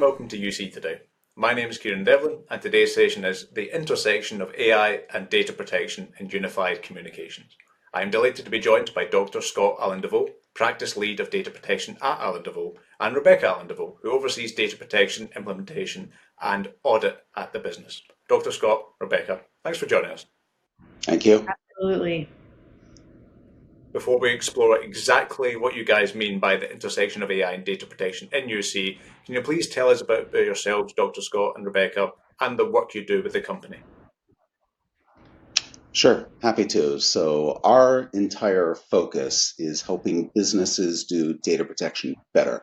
and 0.00 0.08
welcome 0.08 0.28
to 0.28 0.38
UC 0.38 0.72
Today. 0.72 0.98
My 1.36 1.52
name 1.52 1.68
is 1.68 1.76
Kieran 1.76 2.04
Devlin, 2.04 2.38
and 2.48 2.62
today's 2.62 2.94
session 2.94 3.22
is 3.22 3.50
the 3.50 3.74
intersection 3.76 4.40
of 4.40 4.54
AI 4.54 5.02
and 5.12 5.28
data 5.28 5.52
protection 5.52 6.14
in 6.18 6.30
unified 6.30 6.82
communications. 6.82 7.54
I 7.92 8.00
am 8.00 8.10
delighted 8.10 8.46
to 8.46 8.50
be 8.50 8.60
joined 8.60 8.94
by 8.94 9.04
Dr. 9.04 9.42
Scott 9.42 9.76
Allendevaux, 9.78 10.30
Practice 10.54 10.96
Lead 10.96 11.20
of 11.20 11.28
Data 11.28 11.50
Protection 11.50 11.98
at 12.00 12.18
Allendevaux, 12.18 12.76
and 12.98 13.14
Rebekah 13.14 13.48
Allen 13.48 13.66
DeVoe, 13.66 13.98
who 14.02 14.12
oversees 14.12 14.54
data 14.54 14.74
protection, 14.74 15.28
implementation, 15.36 16.12
and 16.40 16.72
audit 16.82 17.18
at 17.36 17.52
the 17.52 17.58
business. 17.58 18.00
Dr. 18.26 18.52
Scott, 18.52 18.82
Rebekah, 19.00 19.42
thanks 19.64 19.78
for 19.78 19.84
joining 19.84 20.12
us. 20.12 20.24
Thank 21.02 21.26
you. 21.26 21.46
Absolutely. 21.76 22.26
Before 23.92 24.20
we 24.20 24.30
explore 24.30 24.80
exactly 24.80 25.56
what 25.56 25.74
you 25.74 25.84
guys 25.84 26.14
mean 26.14 26.38
by 26.38 26.56
the 26.56 26.70
intersection 26.70 27.24
of 27.24 27.30
AI 27.30 27.52
and 27.52 27.64
data 27.64 27.86
protection 27.86 28.28
in 28.32 28.48
UC, 28.48 28.98
can 29.26 29.34
you 29.34 29.42
please 29.42 29.66
tell 29.66 29.88
us 29.88 30.00
about 30.00 30.32
yourselves, 30.32 30.92
Dr. 30.92 31.20
Scott 31.20 31.54
and 31.56 31.66
Rebekah, 31.66 32.12
and 32.40 32.56
the 32.56 32.70
work 32.70 32.94
you 32.94 33.04
do 33.04 33.20
with 33.20 33.32
the 33.32 33.40
company? 33.40 33.78
Sure, 35.90 36.28
happy 36.40 36.66
to. 36.66 37.00
So, 37.00 37.60
our 37.64 38.08
entire 38.14 38.76
focus 38.76 39.54
is 39.58 39.82
helping 39.82 40.30
businesses 40.36 41.04
do 41.04 41.34
data 41.34 41.64
protection 41.64 42.14
better. 42.32 42.62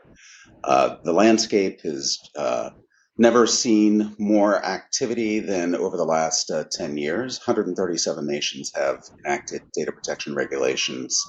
Uh, 0.64 0.96
the 1.04 1.12
landscape 1.12 1.82
has 1.82 2.20
uh, 2.38 2.70
never 3.18 3.48
seen 3.48 4.16
more 4.20 4.64
activity 4.64 5.40
than 5.40 5.76
over 5.76 5.98
the 5.98 6.06
last 6.06 6.52
uh, 6.52 6.64
10 6.72 6.98
years. 6.98 7.40
137 7.40 8.26
nations 8.26 8.72
have 8.76 9.04
enacted 9.26 9.62
data 9.74 9.92
protection 9.92 10.36
regulations. 10.36 11.22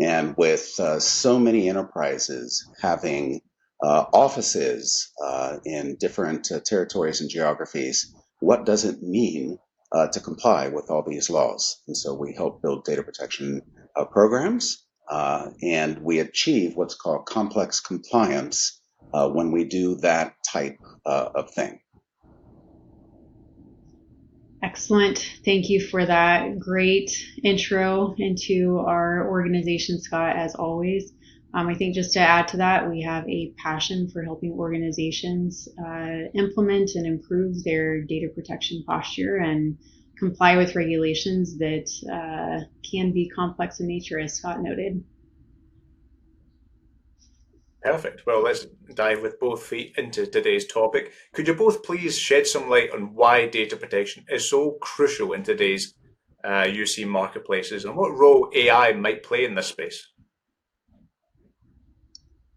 And 0.00 0.34
with 0.36 0.78
uh, 0.78 1.00
so 1.00 1.38
many 1.38 1.68
enterprises 1.68 2.66
having 2.80 3.40
uh, 3.82 4.04
offices 4.12 5.10
uh, 5.22 5.58
in 5.64 5.96
different 5.98 6.50
territories 6.64 7.20
and 7.20 7.30
geographies, 7.30 8.14
what 8.40 8.66
does 8.66 8.84
it 8.84 9.02
mean 9.02 9.58
uh, 9.92 10.08
to 10.08 10.20
comply 10.20 10.68
with 10.68 10.90
all 10.90 11.02
these 11.06 11.30
laws. 11.30 11.82
And 11.86 11.96
so 11.96 12.14
we 12.14 12.34
help 12.34 12.62
build 12.62 12.84
data 12.84 13.02
protection 13.02 13.62
uh, 13.96 14.04
programs, 14.04 14.84
uh, 15.08 15.48
and 15.62 15.98
we 16.02 16.20
achieve 16.20 16.76
what's 16.76 16.94
called 16.94 17.26
complex 17.26 17.80
compliance 17.80 18.79
uh, 19.12 19.28
when 19.28 19.52
we 19.52 19.64
do 19.64 19.96
that 19.96 20.34
type 20.52 20.78
uh, 21.06 21.30
of 21.34 21.50
thing. 21.50 21.80
Excellent. 24.62 25.26
Thank 25.44 25.70
you 25.70 25.80
for 25.80 26.04
that 26.04 26.58
great 26.58 27.10
intro 27.42 28.14
into 28.18 28.78
our 28.78 29.26
organization, 29.28 30.00
Scott, 30.00 30.36
as 30.36 30.54
always. 30.54 31.12
Um, 31.54 31.66
I 31.66 31.74
think 31.74 31.94
just 31.94 32.12
to 32.12 32.20
add 32.20 32.46
to 32.48 32.58
that, 32.58 32.88
we 32.88 33.02
have 33.02 33.28
a 33.28 33.52
passion 33.56 34.08
for 34.10 34.22
helping 34.22 34.52
organizations 34.52 35.66
uh, 35.84 36.28
implement 36.34 36.90
and 36.94 37.06
improve 37.06 37.64
their 37.64 38.02
data 38.02 38.28
protection 38.34 38.84
posture 38.86 39.36
and 39.36 39.78
comply 40.18 40.56
with 40.56 40.76
regulations 40.76 41.56
that 41.58 41.90
uh, 42.12 42.64
can 42.88 43.12
be 43.12 43.28
complex 43.30 43.80
in 43.80 43.88
nature, 43.88 44.20
as 44.20 44.34
Scott 44.34 44.60
noted. 44.60 45.02
Perfect. 47.82 48.26
Well, 48.26 48.42
let's 48.42 48.66
dive 48.94 49.22
with 49.22 49.40
both 49.40 49.62
feet 49.62 49.94
into 49.96 50.26
today's 50.26 50.66
topic. 50.66 51.12
Could 51.32 51.48
you 51.48 51.54
both 51.54 51.82
please 51.82 52.18
shed 52.18 52.46
some 52.46 52.68
light 52.68 52.90
on 52.92 53.14
why 53.14 53.46
data 53.46 53.76
protection 53.76 54.24
is 54.28 54.48
so 54.48 54.72
crucial 54.82 55.32
in 55.32 55.42
today's 55.42 55.94
uh, 56.44 56.64
UC 56.64 57.06
marketplaces 57.06 57.84
and 57.84 57.96
what 57.96 58.12
role 58.12 58.50
AI 58.54 58.92
might 58.92 59.22
play 59.22 59.44
in 59.44 59.54
this 59.54 59.68
space? 59.68 60.08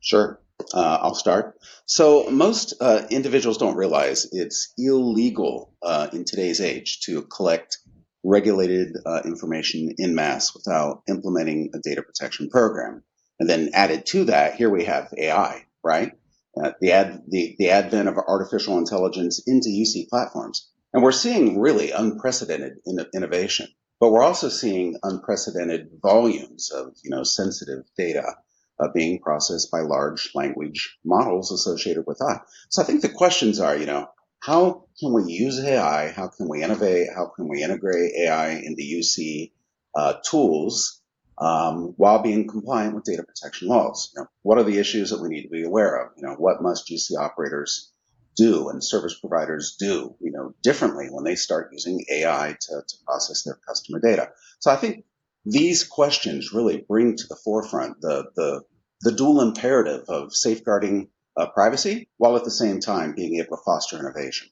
Sure. 0.02 0.42
Uh, 0.74 0.98
I'll 1.02 1.16
start. 1.16 1.56
So, 1.86 2.30
most 2.30 2.74
uh, 2.80 3.04
individuals 3.10 3.58
don't 3.58 3.76
realize 3.76 4.28
it's 4.32 4.74
illegal 4.78 5.74
uh, 5.82 6.08
in 6.14 6.26
today's 6.26 6.62
age 6.62 7.02
to 7.02 7.24
collect 7.24 7.78
regulated 8.24 8.96
uh, 9.06 9.22
information 9.26 9.94
in 9.98 10.16
mass 10.16 10.54
without 10.54 11.02
implementing 11.10 11.72
a 11.74 11.80
data 11.80 12.02
protection 12.02 12.50
program. 12.50 13.04
And 13.40 13.50
then 13.50 13.72
added 13.74 14.06
to 14.08 14.26
that, 14.26 14.56
here 14.56 14.70
we 14.70 14.86
have 14.86 15.14
AI, 15.18 15.66
right? 15.84 16.14
Uh, 16.56 16.72
the, 16.80 16.92
ad, 16.92 17.24
the, 17.28 17.56
the 17.58 17.72
advent 17.72 18.08
of 18.08 18.18
artificial 18.18 18.78
intelligence 18.78 19.42
into 19.48 19.70
UC 19.70 20.08
platforms. 20.10 20.70
And 20.94 21.02
we're 21.02 21.12
seeing 21.12 21.60
really 21.60 21.92
unprecedented 21.92 22.78
in, 22.86 23.00
innovation, 23.14 23.68
but 24.00 24.12
we're 24.12 24.24
also 24.24 24.50
seeing 24.50 25.00
unprecedented 25.02 25.90
volumes 26.02 26.70
of, 26.72 26.94
you 27.04 27.10
know, 27.10 27.24
sensitive 27.24 27.86
data 27.98 28.36
uh, 28.80 28.88
being 28.94 29.20
processed 29.20 29.72
by 29.72 29.82
large 29.82 30.32
language 30.36 30.98
models 31.04 31.52
associated 31.52 32.06
with 32.06 32.20
that. 32.20 32.42
So 32.70 32.82
I 32.82 32.86
think 32.86 33.02
the 33.02 33.10
questions 33.10 33.60
are, 33.60 33.76
you 33.76 33.86
know, 33.86 34.10
how 34.40 34.86
can 35.00 35.14
we 35.14 35.32
use 35.32 35.64
AI? 35.64 36.12
How 36.12 36.28
can 36.28 36.50
we 36.50 36.64
innovate? 36.64 37.08
How 37.16 37.28
can 37.28 37.48
we 37.48 37.64
integrate 37.64 38.12
AI 38.20 38.50
into 38.50 38.82
UC 38.82 39.52
uh, 39.96 40.16
tools 40.30 41.02
um, 41.38 41.94
while 41.98 42.22
being 42.22 42.48
compliant 42.48 42.96
with 42.96 43.04
data 43.04 43.24
protection 43.24 43.68
laws? 43.68 44.12
You 44.16 44.22
know, 44.22 44.28
what 44.42 44.58
are 44.58 44.64
the 44.64 44.78
issues 44.78 45.10
that 45.10 45.22
we 45.22 45.30
need 45.30 45.44
to 45.44 45.50
be 45.50 45.64
aware 45.64 45.96
of? 45.96 46.12
You 46.18 46.28
know, 46.28 46.36
what 46.36 46.62
must 46.62 46.90
UC 46.90 47.18
operators 47.18 47.92
do 48.36 48.70
and 48.70 48.84
service 48.84 49.20
providers 49.20 49.76
do, 49.80 50.16
you 50.20 50.32
know, 50.32 50.54
differently 50.64 51.08
when 51.10 51.24
they 51.24 51.36
start 51.36 51.70
using 51.72 52.04
AI 52.12 52.56
to, 52.60 52.82
to 52.88 52.96
process 53.06 53.44
their 53.44 53.60
customer 53.68 54.00
data? 54.00 54.30
So 54.60 54.72
I 54.72 54.76
think 54.76 55.06
these 55.46 55.84
questions 55.84 56.54
really 56.54 56.86
bring 56.88 57.16
to 57.16 57.28
the 57.28 57.36
forefront 57.36 58.02
the, 58.02 58.26
the, 58.36 58.62
the 59.02 59.12
dual 59.12 59.42
imperative 59.42 60.06
of 60.08 60.34
safeguarding 60.34 61.10
uh, 61.36 61.48
privacy 61.48 62.10
while 62.18 62.36
at 62.38 62.44
the 62.44 62.52
same 62.52 62.80
time 62.80 63.14
being 63.16 63.40
able 63.40 63.58
to 63.58 63.64
foster 63.64 64.00
innovation. 64.00 64.50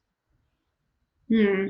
Hmm. 1.29 1.67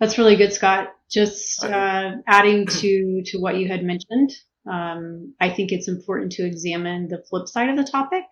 That's 0.00 0.18
really 0.18 0.36
good, 0.36 0.52
Scott. 0.52 0.95
Just 1.10 1.64
uh, 1.64 2.12
adding 2.26 2.66
to 2.66 3.22
to 3.26 3.38
what 3.38 3.56
you 3.56 3.68
had 3.68 3.84
mentioned, 3.84 4.32
um, 4.70 5.34
I 5.40 5.50
think 5.50 5.70
it's 5.70 5.88
important 5.88 6.32
to 6.32 6.46
examine 6.46 7.08
the 7.08 7.22
flip 7.30 7.48
side 7.48 7.68
of 7.68 7.76
the 7.76 7.90
topic. 7.90 8.24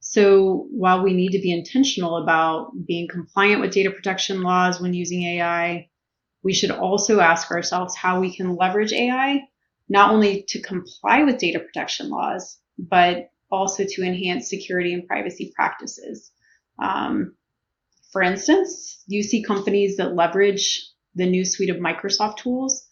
So 0.00 0.68
while 0.70 1.02
we 1.02 1.12
need 1.12 1.32
to 1.32 1.40
be 1.40 1.52
intentional 1.52 2.16
about 2.16 2.70
being 2.86 3.08
compliant 3.08 3.60
with 3.60 3.72
data 3.72 3.90
protection 3.90 4.42
laws 4.42 4.80
when 4.80 4.94
using 4.94 5.24
AI, 5.24 5.90
we 6.42 6.52
should 6.54 6.70
also 6.70 7.20
ask 7.20 7.50
ourselves 7.50 7.96
how 7.96 8.20
we 8.20 8.34
can 8.34 8.56
leverage 8.56 8.92
AI 8.92 9.42
not 9.88 10.10
only 10.12 10.44
to 10.48 10.60
comply 10.60 11.22
with 11.22 11.38
data 11.38 11.60
protection 11.60 12.08
laws, 12.08 12.58
but 12.78 13.30
also 13.50 13.84
to 13.88 14.02
enhance 14.02 14.50
security 14.50 14.92
and 14.92 15.06
privacy 15.06 15.52
practices. 15.54 16.32
Um, 16.78 17.36
for 18.12 18.22
instance, 18.22 19.02
you 19.06 19.22
see 19.22 19.42
companies 19.42 19.96
that 19.96 20.14
leverage 20.14 20.84
the 21.16 21.26
new 21.26 21.44
suite 21.44 21.70
of 21.70 21.78
Microsoft 21.78 22.36
tools 22.36 22.86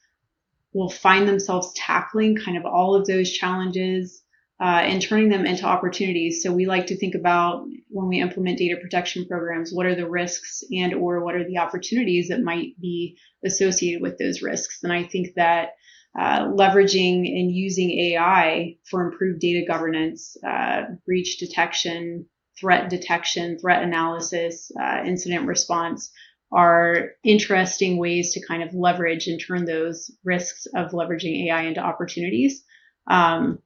will 0.72 0.90
find 0.90 1.28
themselves 1.28 1.72
tackling 1.76 2.36
kind 2.36 2.56
of 2.56 2.64
all 2.64 2.94
of 2.96 3.06
those 3.06 3.30
challenges 3.30 4.22
uh, 4.60 4.82
and 4.82 5.02
turning 5.02 5.28
them 5.28 5.46
into 5.46 5.64
opportunities. 5.64 6.42
So 6.42 6.52
we 6.52 6.66
like 6.66 6.86
to 6.86 6.96
think 6.96 7.14
about 7.14 7.66
when 7.88 8.08
we 8.08 8.20
implement 8.20 8.58
data 8.58 8.76
protection 8.80 9.26
programs, 9.26 9.72
what 9.72 9.86
are 9.86 9.94
the 9.94 10.08
risks 10.08 10.62
and 10.72 10.94
or 10.94 11.24
what 11.24 11.34
are 11.34 11.46
the 11.46 11.58
opportunities 11.58 12.28
that 12.28 12.42
might 12.42 12.80
be 12.80 13.16
associated 13.44 14.00
with 14.00 14.18
those 14.18 14.42
risks. 14.42 14.82
And 14.82 14.92
I 14.92 15.04
think 15.04 15.34
that 15.36 15.70
uh, 16.18 16.46
leveraging 16.46 17.26
and 17.26 17.50
using 17.50 17.90
AI 17.90 18.76
for 18.88 19.04
improved 19.04 19.40
data 19.40 19.66
governance, 19.66 20.36
uh, 20.46 20.82
breach 21.04 21.38
detection, 21.38 22.26
threat 22.58 22.88
detection, 22.88 23.58
threat 23.58 23.82
analysis, 23.82 24.70
uh, 24.80 25.02
incident 25.04 25.46
response 25.46 26.10
are 26.52 27.10
interesting 27.24 27.98
ways 27.98 28.32
to 28.32 28.46
kind 28.46 28.62
of 28.62 28.74
leverage 28.74 29.26
and 29.26 29.40
turn 29.40 29.64
those 29.64 30.10
risks 30.22 30.66
of 30.74 30.92
leveraging 30.92 31.48
AI 31.48 31.62
into 31.62 31.80
opportunities. 31.80 32.62
Um, 33.06 33.58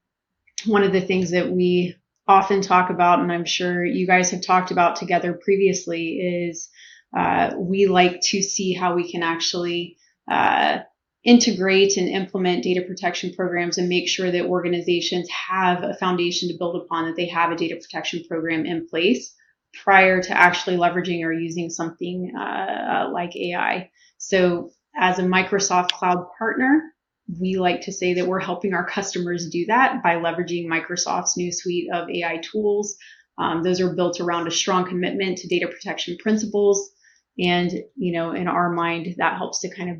one 0.65 0.83
of 0.83 0.91
the 0.91 1.01
things 1.01 1.31
that 1.31 1.51
we 1.51 1.95
often 2.27 2.61
talk 2.61 2.89
about, 2.89 3.19
and 3.19 3.31
I'm 3.31 3.45
sure 3.45 3.85
you 3.85 4.05
guys 4.05 4.31
have 4.31 4.41
talked 4.41 4.71
about 4.71 4.95
together 4.95 5.33
previously, 5.33 6.47
is 6.47 6.69
uh, 7.15 7.51
we 7.57 7.87
like 7.87 8.21
to 8.21 8.41
see 8.41 8.73
how 8.73 8.95
we 8.95 9.11
can 9.11 9.23
actually 9.23 9.97
uh, 10.29 10.79
integrate 11.23 11.97
and 11.97 12.07
implement 12.07 12.63
data 12.63 12.81
protection 12.81 13.33
programs 13.33 13.77
and 13.77 13.89
make 13.89 14.07
sure 14.07 14.31
that 14.31 14.45
organizations 14.45 15.27
have 15.29 15.83
a 15.83 15.95
foundation 15.95 16.49
to 16.49 16.57
build 16.57 16.75
upon, 16.75 17.05
that 17.05 17.15
they 17.15 17.27
have 17.27 17.51
a 17.51 17.55
data 17.55 17.75
protection 17.75 18.23
program 18.27 18.65
in 18.65 18.87
place 18.87 19.35
prior 19.73 20.21
to 20.21 20.37
actually 20.37 20.77
leveraging 20.77 21.23
or 21.23 21.31
using 21.31 21.69
something 21.69 22.33
uh, 22.37 22.39
uh 22.39 23.09
like 23.11 23.35
AI. 23.35 23.89
So, 24.17 24.71
as 24.95 25.19
a 25.19 25.23
Microsoft 25.23 25.91
Cloud 25.91 26.27
partner, 26.37 26.93
we 27.39 27.57
like 27.57 27.81
to 27.81 27.91
say 27.91 28.15
that 28.15 28.27
we're 28.27 28.39
helping 28.39 28.73
our 28.73 28.85
customers 28.85 29.49
do 29.49 29.65
that 29.67 30.01
by 30.01 30.15
leveraging 30.15 30.67
Microsoft's 30.67 31.37
new 31.37 31.51
suite 31.51 31.89
of 31.93 32.09
AI 32.09 32.37
tools. 32.37 32.95
Um, 33.37 33.63
those 33.63 33.79
are 33.79 33.95
built 33.95 34.19
around 34.19 34.47
a 34.47 34.51
strong 34.51 34.87
commitment 34.87 35.37
to 35.39 35.47
data 35.47 35.67
protection 35.67 36.17
principles. 36.17 36.91
And, 37.37 37.71
you 37.95 38.11
know, 38.11 38.31
in 38.31 38.47
our 38.47 38.69
mind, 38.71 39.15
that 39.17 39.37
helps 39.37 39.61
to 39.61 39.73
kind 39.73 39.91
of 39.91 39.97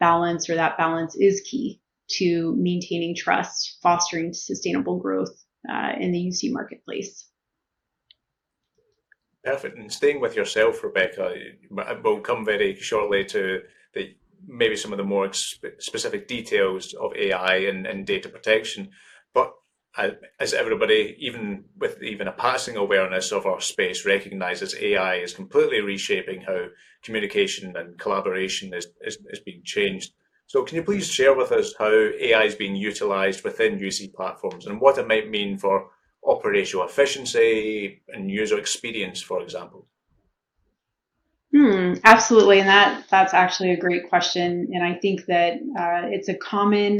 balance 0.00 0.48
or 0.48 0.54
that 0.54 0.78
balance 0.78 1.16
is 1.16 1.42
key 1.42 1.80
to 2.12 2.54
maintaining 2.56 3.14
trust, 3.14 3.78
fostering 3.82 4.32
sustainable 4.32 4.98
growth 4.98 5.44
uh, 5.68 5.92
in 6.00 6.12
the 6.12 6.26
UC 6.28 6.52
marketplace. 6.52 7.27
Perfect. 9.48 9.78
And 9.78 9.90
staying 9.90 10.20
with 10.20 10.36
yourself, 10.36 10.84
Rebekah, 10.84 11.34
we'll 11.70 12.20
come 12.20 12.44
very 12.44 12.74
shortly 12.74 13.24
to 13.26 13.62
the 13.94 14.14
maybe 14.46 14.76
some 14.76 14.92
of 14.92 14.98
the 14.98 15.04
more 15.04 15.32
specific 15.32 16.28
details 16.28 16.92
of 16.92 17.16
AI 17.16 17.56
and, 17.70 17.86
and 17.86 18.06
data 18.06 18.28
protection. 18.28 18.90
But 19.32 19.54
uh, 19.96 20.10
as 20.38 20.52
everybody, 20.52 21.16
even 21.18 21.64
with 21.78 22.02
even 22.02 22.28
a 22.28 22.32
passing 22.32 22.76
awareness 22.76 23.32
of 23.32 23.46
our 23.46 23.58
space, 23.62 24.04
recognizes 24.04 24.76
AI 24.78 25.14
is 25.14 25.32
completely 25.32 25.80
reshaping 25.80 26.42
how 26.42 26.66
communication 27.02 27.74
and 27.74 27.98
collaboration 27.98 28.74
is, 28.74 28.88
is, 29.00 29.16
is 29.30 29.40
being 29.40 29.62
changed. 29.64 30.12
So 30.46 30.62
can 30.62 30.76
you 30.76 30.82
please 30.82 31.10
share 31.10 31.34
with 31.34 31.52
us 31.52 31.72
how 31.78 31.90
AI 31.90 32.42
is 32.42 32.54
being 32.54 32.76
utilized 32.76 33.44
within 33.44 33.78
UC 33.78 34.12
platforms 34.12 34.66
and 34.66 34.78
what 34.78 34.98
it 34.98 35.08
might 35.08 35.30
mean 35.30 35.56
for 35.56 35.88
operational 36.28 36.86
efficiency 36.86 38.02
and 38.08 38.30
user 38.30 38.58
experience, 38.58 39.20
for 39.20 39.42
example? 39.42 39.86
Hmm, 41.52 41.94
absolutely, 42.04 42.60
and 42.60 42.68
that 42.68 43.06
that's 43.10 43.32
actually 43.32 43.72
a 43.72 43.80
great 43.80 44.08
question, 44.10 44.68
and 44.72 44.84
I 44.84 44.94
think 44.94 45.24
that 45.26 45.54
uh, 45.54 46.08
it's 46.08 46.28
a 46.28 46.36
common 46.36 46.98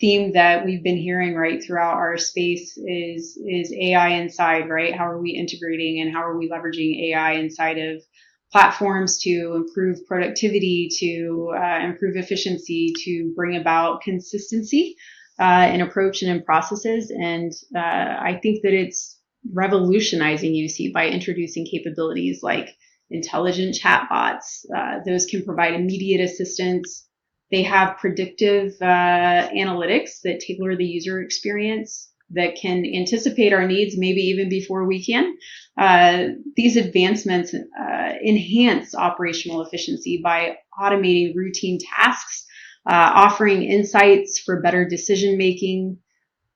theme 0.00 0.32
that 0.32 0.64
we've 0.64 0.82
been 0.82 0.96
hearing 0.96 1.36
right 1.36 1.62
throughout 1.62 1.94
our 1.94 2.18
space 2.18 2.76
is 2.76 3.38
is 3.46 3.72
AI 3.72 4.08
inside, 4.08 4.68
right? 4.68 4.94
How 4.94 5.06
are 5.06 5.22
we 5.22 5.30
integrating 5.30 6.00
and 6.00 6.12
how 6.12 6.22
are 6.24 6.36
we 6.36 6.50
leveraging 6.50 7.10
AI 7.10 7.34
inside 7.34 7.78
of 7.78 8.02
platforms 8.50 9.18
to 9.18 9.54
improve 9.54 10.04
productivity, 10.06 10.88
to 10.98 11.52
uh, 11.56 11.80
improve 11.84 12.16
efficiency, 12.16 12.92
to 13.04 13.32
bring 13.36 13.56
about 13.56 14.02
consistency 14.02 14.96
uh, 15.38 15.70
in 15.72 15.80
approach 15.80 16.22
and 16.22 16.30
in 16.30 16.42
processes. 16.44 17.10
And 17.10 17.52
uh, 17.74 17.78
I 17.78 18.38
think 18.42 18.62
that 18.62 18.72
it's 18.72 19.18
revolutionizing 19.52 20.52
UC 20.52 20.92
by 20.92 21.08
introducing 21.08 21.66
capabilities 21.66 22.40
like 22.42 22.76
intelligent 23.10 23.76
chatbots. 23.76 24.64
Uh, 24.74 25.00
those 25.06 25.26
can 25.26 25.44
provide 25.44 25.74
immediate 25.74 26.20
assistance. 26.20 27.06
They 27.50 27.62
have 27.62 27.98
predictive 27.98 28.72
uh, 28.80 29.48
analytics 29.54 30.20
that 30.24 30.40
tailor 30.40 30.76
the 30.76 30.84
user 30.84 31.20
experience 31.20 32.10
that 32.30 32.56
can 32.56 32.84
anticipate 32.86 33.52
our 33.52 33.66
needs 33.66 33.96
maybe 33.98 34.22
even 34.22 34.48
before 34.48 34.86
we 34.86 35.04
can. 35.04 35.36
Uh, 35.78 36.28
these 36.56 36.76
advancements 36.76 37.54
uh, 37.54 38.12
enhance 38.26 38.94
operational 38.94 39.62
efficiency 39.62 40.20
by 40.22 40.56
automating 40.78 41.34
routine 41.34 41.78
tasks, 41.78 42.46
uh, 42.86 43.12
offering 43.14 43.62
insights 43.62 44.38
for 44.38 44.60
better 44.60 44.86
decision 44.86 45.38
making, 45.38 45.98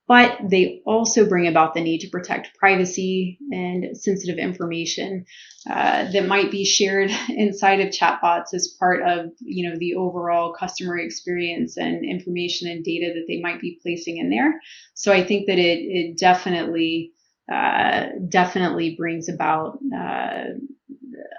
but 0.06 0.38
they 0.50 0.82
also 0.86 1.28
bring 1.28 1.46
about 1.46 1.74
the 1.74 1.82
need 1.82 2.00
to 2.00 2.08
protect 2.08 2.56
privacy 2.58 3.38
and 3.52 3.96
sensitive 3.96 4.38
information 4.38 5.26
uh, 5.68 6.10
that 6.10 6.26
might 6.26 6.50
be 6.50 6.64
shared 6.64 7.10
inside 7.28 7.80
of 7.80 7.90
chatbots 7.90 8.54
as 8.54 8.74
part 8.78 9.02
of 9.02 9.30
you 9.40 9.68
know 9.68 9.76
the 9.78 9.94
overall 9.94 10.54
customer 10.54 10.98
experience 10.98 11.76
and 11.76 12.04
information 12.04 12.68
and 12.68 12.84
data 12.84 13.12
that 13.14 13.24
they 13.28 13.40
might 13.40 13.60
be 13.60 13.78
placing 13.82 14.16
in 14.16 14.30
there. 14.30 14.60
So 14.94 15.12
I 15.12 15.22
think 15.24 15.46
that 15.46 15.58
it 15.58 15.80
it 15.80 16.18
definitely 16.18 17.12
uh, 17.52 18.06
definitely 18.28 18.94
brings 18.96 19.28
about 19.28 19.78
uh, 19.94 20.44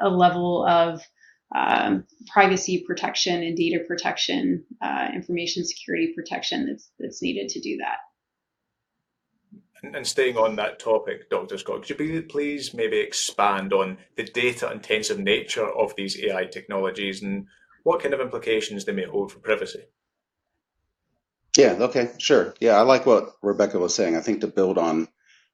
a 0.01 0.09
level 0.09 0.65
of 0.65 1.01
um, 1.55 2.05
privacy 2.27 2.83
protection 2.85 3.41
and 3.43 3.57
data 3.57 3.83
protection, 3.87 4.65
uh, 4.81 5.09
information 5.13 5.65
security 5.65 6.13
protection 6.15 6.67
that's 6.67 6.89
that's 6.99 7.21
needed 7.21 7.49
to 7.49 7.59
do 7.59 7.77
that. 7.77 7.97
And 9.81 10.05
staying 10.05 10.37
on 10.37 10.57
that 10.57 10.79
topic, 10.79 11.29
Dr. 11.29 11.57
Scott, 11.57 11.87
could 11.87 11.99
you 11.99 12.21
please 12.23 12.73
maybe 12.73 12.99
expand 12.99 13.71
on 13.71 13.97
the 14.17 14.23
data 14.23 14.69
intensive 14.71 15.19
nature 15.19 15.65
of 15.65 15.95
these 15.95 16.21
AI 16.21 16.45
technologies 16.45 17.23
and 17.23 17.47
what 17.83 18.01
kind 18.01 18.13
of 18.13 18.19
implications 18.19 18.83
they 18.83 18.91
may 18.91 19.05
hold 19.05 19.31
for 19.31 19.39
privacy? 19.39 19.85
Yeah, 21.57 21.77
okay, 21.79 22.11
sure. 22.19 22.53
Yeah, 22.59 22.77
I 22.77 22.81
like 22.81 23.05
what 23.05 23.33
Rebekah 23.41 23.79
was 23.79 23.95
saying. 23.95 24.15
I 24.15 24.21
think 24.21 24.41
to 24.41 24.47
build 24.47 24.77
on, 24.77 25.07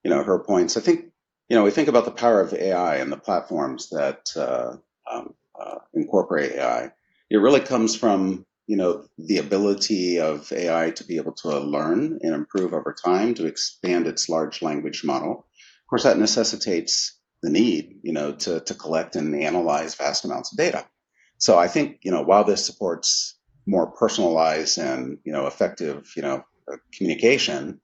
you 0.04 0.10
know, 0.10 0.24
her 0.24 0.40
points, 0.40 0.76
I 0.76 0.82
think, 0.82 1.06
you 1.48 1.56
know, 1.56 1.64
we 1.64 1.72
think 1.72 1.88
about 1.88 2.06
the 2.06 2.12
power 2.12 2.42
of 2.42 2.54
AI 2.54 2.98
and 2.98 3.12
the 3.12 3.18
platforms 3.18 3.90
that 3.90 4.30
uh, 4.36 4.78
um, 5.10 5.36
uh, 5.60 5.80
incorporate 5.94 6.54
AI. 6.54 6.92
It 7.30 7.38
really 7.38 7.60
comes 7.60 7.96
from 7.96 8.46
you 8.68 8.78
know, 8.78 9.06
the 9.18 9.38
ability 9.38 10.19
of 10.19 10.52
AI 10.52 10.92
to 10.92 11.04
be 11.04 11.18
able 11.18 11.34
to 11.34 11.60
learn 11.60 12.19
and 12.22 12.34
improve 12.34 12.74
over 12.74 12.94
time 12.94 13.34
to 13.36 13.46
expand 13.46 14.07
its 14.07 14.28
large 14.28 14.62
language 14.62 15.04
model. 15.04 15.31
Of 15.31 15.90
course, 15.90 16.04
that 16.04 16.18
necessitates 16.18 17.19
the 17.44 17.52
need, 17.52 18.00
you 18.02 18.12
know, 18.12 18.31
to, 18.34 18.60
to 18.62 18.74
collect 18.74 19.16
and 19.16 19.36
analyze 19.36 19.96
vast 19.96 20.25
amounts 20.25 20.52
of 20.52 20.57
data. 20.57 20.86
So 21.38 21.60
I 21.60 21.68
think, 21.68 22.00
you 22.04 22.12
know, 22.12 22.24
while 22.24 22.44
this 22.44 22.66
supports 22.66 23.38
more 23.68 23.92
personalized 23.92 24.80
and, 24.80 25.19
you 25.24 25.31
know, 25.31 25.46
effective, 25.46 26.12
you 26.16 26.24
know, 26.24 26.44
uh, 26.72 26.78
communication, 26.98 27.81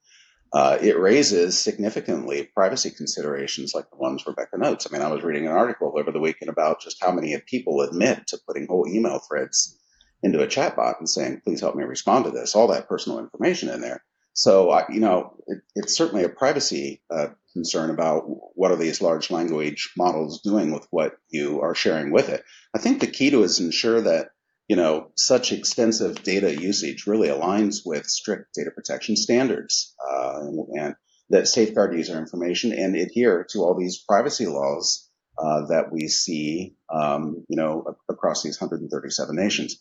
uh, 0.54 0.78
it 0.82 1.00
raises 1.00 1.60
significantly 1.60 2.50
privacy 2.54 2.92
considerations 2.92 3.74
like 3.74 3.90
the 3.90 3.98
ones 3.98 4.26
Rebekah 4.26 4.58
notes. 4.58 4.86
I 4.86 4.94
mean, 4.94 5.02
I 5.02 5.12
was 5.12 5.24
reading 5.24 5.48
an 5.48 5.54
article 5.54 5.94
over 5.98 6.12
the 6.12 6.20
weekend 6.20 6.50
about 6.50 6.82
just 6.82 7.02
how 7.02 7.12
many 7.12 7.38
people 7.48 7.82
admit 7.82 8.28
to 8.28 8.40
putting 8.46 8.68
whole 8.68 8.88
email 8.88 9.20
threads 9.20 9.80
into 10.24 10.44
a 10.44 10.48
chatbot 10.48 11.00
and 11.00 11.10
saying, 11.10 11.42
please 11.44 11.62
help 11.62 11.76
me 11.76 11.84
respond 11.84 12.26
to 12.26 12.32
this, 12.32 12.56
all 12.56 12.68
that 12.68 12.88
personal 12.88 13.20
information 13.20 13.70
in 13.70 13.82
there. 13.82 14.04
So, 14.34 14.86
you 14.90 15.00
know, 15.00 15.36
it, 15.48 15.60
it's 15.76 15.96
certainly 15.96 16.24
a 16.24 16.30
privacy 16.30 17.02
uh, 17.10 17.28
concern 17.54 17.90
about 17.90 18.24
what 18.56 18.72
are 18.72 18.78
these 18.78 19.02
large 19.02 19.30
language 19.30 19.92
models 19.98 20.42
doing 20.42 20.72
with 20.72 20.88
what 20.90 21.18
you 21.30 21.62
are 21.62 21.76
sharing 21.76 22.12
with 22.12 22.30
it. 22.30 22.44
I 22.74 22.80
think 22.80 23.00
the 23.00 23.08
key 23.08 23.30
to 23.32 23.44
is 23.44 23.60
ensure 23.60 24.02
that, 24.02 24.30
you 24.72 24.78
know, 24.78 25.12
such 25.18 25.52
extensive 25.52 26.24
data 26.24 26.50
usage 26.50 27.06
really 27.06 27.28
aligns 27.28 27.80
with 27.86 28.06
strict 28.06 28.54
data 28.56 28.72
protection 28.74 29.18
standards 29.18 29.94
uh, 30.10 30.40
and, 30.40 30.96
that 31.30 31.48
safeguard 31.48 31.94
user 31.94 32.18
information 32.18 32.72
and 32.72 32.96
adhere 32.96 33.46
to 33.50 33.60
all 33.60 33.78
these 33.78 34.02
privacy 34.08 34.48
laws 34.48 35.10
uh, 35.38 35.66
that 35.68 35.92
we 35.92 36.08
see, 36.08 36.76
um, 36.90 37.44
you 37.50 37.58
know, 37.58 37.84
across 38.10 38.44
these 38.44 38.60
137 38.62 39.36
nations 39.36 39.76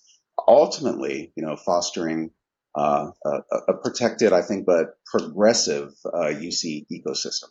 ultimately, 0.49 1.33
you 1.37 1.45
know, 1.45 1.55
fostering 1.55 2.31
uh, 2.77 3.11
a, 3.25 3.41
a, 3.69 3.75
protected, 3.75 4.33
I 4.33 4.43
think, 4.43 4.67
but 4.67 4.95
progressive 5.07 5.93
uh, 6.05 6.33
UC 6.33 6.87
ecosystem. 6.93 7.51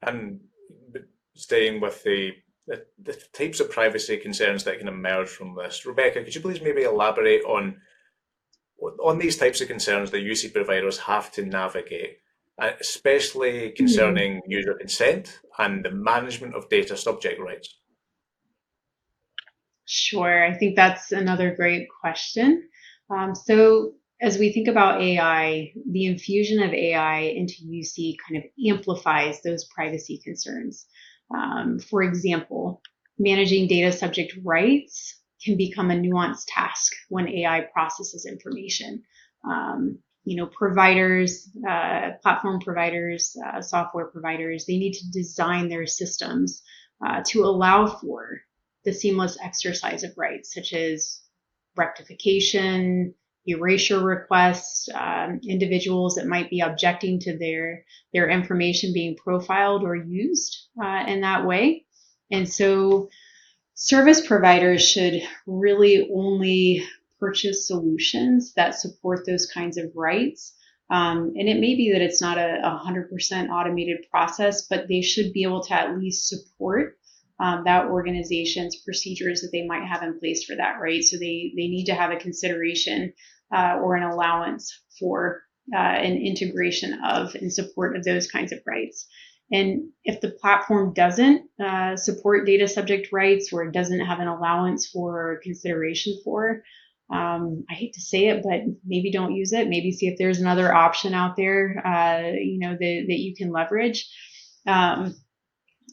And 0.00 0.40
staying 1.34 1.80
with 1.80 2.04
the, 2.04 2.32
the, 2.70 2.86
the 3.02 3.20
types 3.32 3.58
of 3.58 3.70
privacy 3.70 4.16
concerns 4.16 4.62
that 4.64 4.78
can 4.78 4.86
emerge 4.86 5.28
from 5.28 5.56
this, 5.56 5.84
Rebekah, 5.84 6.22
could 6.22 6.34
you 6.34 6.40
please 6.40 6.62
maybe 6.62 6.82
elaborate 6.82 7.42
on 7.44 7.76
on 9.02 9.18
these 9.18 9.36
types 9.36 9.60
of 9.60 9.68
concerns 9.68 10.10
that 10.10 10.24
UC 10.24 10.54
providers 10.54 10.96
have 10.96 11.30
to 11.32 11.44
navigate, 11.44 12.16
uh, 12.58 12.70
especially 12.80 13.72
concerning 13.72 14.36
mm-hmm. 14.36 14.50
user 14.50 14.72
consent 14.72 15.40
and 15.58 15.84
the 15.84 15.90
management 15.90 16.54
of 16.54 16.66
data 16.70 16.96
subject 16.96 17.38
rights? 17.38 17.76
Sure. 19.84 20.46
I 20.46 20.54
think 20.56 20.76
that's 20.76 21.12
another 21.12 21.54
great 21.54 21.88
question. 22.00 22.70
Um, 23.10 23.34
so, 23.34 23.92
as 24.22 24.38
we 24.38 24.50
think 24.50 24.68
about 24.68 25.02
AI, 25.02 25.72
the 25.90 26.06
infusion 26.06 26.62
of 26.62 26.72
AI 26.72 27.20
into 27.20 27.64
UC 27.64 28.14
kind 28.26 28.42
of 28.42 28.50
amplifies 28.66 29.42
those 29.42 29.64
privacy 29.64 30.22
concerns. 30.24 30.86
Um, 31.34 31.78
for 31.78 32.02
example, 32.02 32.82
managing 33.18 33.68
data 33.68 33.92
subject 33.92 34.34
rights 34.44 35.18
can 35.44 35.56
become 35.56 35.90
a 35.90 35.94
nuanced 35.94 36.44
task 36.48 36.92
when 37.08 37.28
AI 37.28 37.66
processes 37.72 38.26
information. 38.26 39.02
Um, 39.44 39.98
you 40.24 40.36
know, 40.36 40.46
providers, 40.46 41.48
uh, 41.68 42.10
platform 42.22 42.60
providers, 42.60 43.36
uh, 43.46 43.62
software 43.62 44.06
providers, 44.06 44.66
they 44.66 44.76
need 44.76 44.92
to 44.92 45.10
design 45.10 45.68
their 45.68 45.86
systems 45.86 46.62
uh, 47.04 47.22
to 47.28 47.44
allow 47.44 47.86
for 47.86 48.40
the 48.84 48.92
seamless 48.92 49.38
exercise 49.42 50.04
of 50.04 50.12
rights, 50.16 50.54
such 50.54 50.72
as 50.72 51.20
rectification, 51.76 53.14
erasure 53.46 54.04
requests, 54.04 54.88
um, 54.94 55.40
individuals 55.46 56.14
that 56.14 56.26
might 56.26 56.50
be 56.50 56.60
objecting 56.60 57.18
to 57.20 57.36
their 57.38 57.84
their 58.12 58.28
information 58.28 58.92
being 58.92 59.16
profiled 59.16 59.82
or 59.82 59.94
used 59.96 60.68
uh, 60.82 61.04
in 61.06 61.20
that 61.22 61.46
way. 61.46 61.84
And 62.30 62.48
so, 62.48 63.08
service 63.74 64.26
providers 64.26 64.86
should 64.86 65.22
really 65.46 66.10
only 66.14 66.86
purchase 67.18 67.66
solutions 67.66 68.54
that 68.54 68.74
support 68.74 69.26
those 69.26 69.46
kinds 69.46 69.76
of 69.76 69.92
rights. 69.94 70.54
Um, 70.90 71.34
and 71.36 71.48
it 71.48 71.60
may 71.60 71.76
be 71.76 71.92
that 71.92 72.02
it's 72.02 72.20
not 72.20 72.36
a, 72.36 72.58
a 72.64 72.82
100% 72.84 73.48
automated 73.50 73.98
process, 74.10 74.66
but 74.66 74.88
they 74.88 75.02
should 75.02 75.32
be 75.32 75.44
able 75.44 75.62
to 75.64 75.74
at 75.74 75.96
least 75.96 76.28
support 76.28 76.98
um, 77.40 77.64
that 77.64 77.86
organization's 77.86 78.76
procedures 78.76 79.40
that 79.40 79.50
they 79.52 79.66
might 79.66 79.86
have 79.86 80.02
in 80.02 80.18
place 80.18 80.44
for 80.44 80.56
that, 80.56 80.80
right? 80.80 81.02
So 81.02 81.16
they, 81.16 81.52
they 81.56 81.68
need 81.68 81.86
to 81.86 81.94
have 81.94 82.10
a 82.10 82.16
consideration 82.16 83.12
uh, 83.54 83.78
or 83.82 83.96
an 83.96 84.02
allowance 84.02 84.82
for 84.98 85.42
uh, 85.74 85.78
an 85.78 86.18
integration 86.18 87.00
of 87.04 87.34
and 87.34 87.52
support 87.52 87.96
of 87.96 88.04
those 88.04 88.30
kinds 88.30 88.52
of 88.52 88.60
rights. 88.66 89.06
And 89.52 89.90
if 90.04 90.20
the 90.20 90.30
platform 90.30 90.92
doesn't 90.92 91.42
uh, 91.62 91.96
support 91.96 92.46
data 92.46 92.68
subject 92.68 93.08
rights 93.12 93.52
or 93.52 93.70
doesn't 93.70 94.00
have 94.00 94.20
an 94.20 94.28
allowance 94.28 94.88
for 94.88 95.40
consideration 95.42 96.20
for, 96.22 96.62
um, 97.12 97.64
I 97.68 97.74
hate 97.74 97.94
to 97.94 98.00
say 98.00 98.28
it, 98.28 98.44
but 98.44 98.60
maybe 98.86 99.10
don't 99.10 99.34
use 99.34 99.52
it. 99.52 99.68
Maybe 99.68 99.90
see 99.90 100.06
if 100.06 100.18
there's 100.18 100.40
another 100.40 100.72
option 100.72 101.14
out 101.14 101.36
there, 101.36 101.82
uh, 101.84 102.30
you 102.32 102.58
know, 102.60 102.72
that, 102.72 103.04
that 103.08 103.18
you 103.18 103.34
can 103.34 103.50
leverage. 103.50 104.08
Um, 104.66 105.16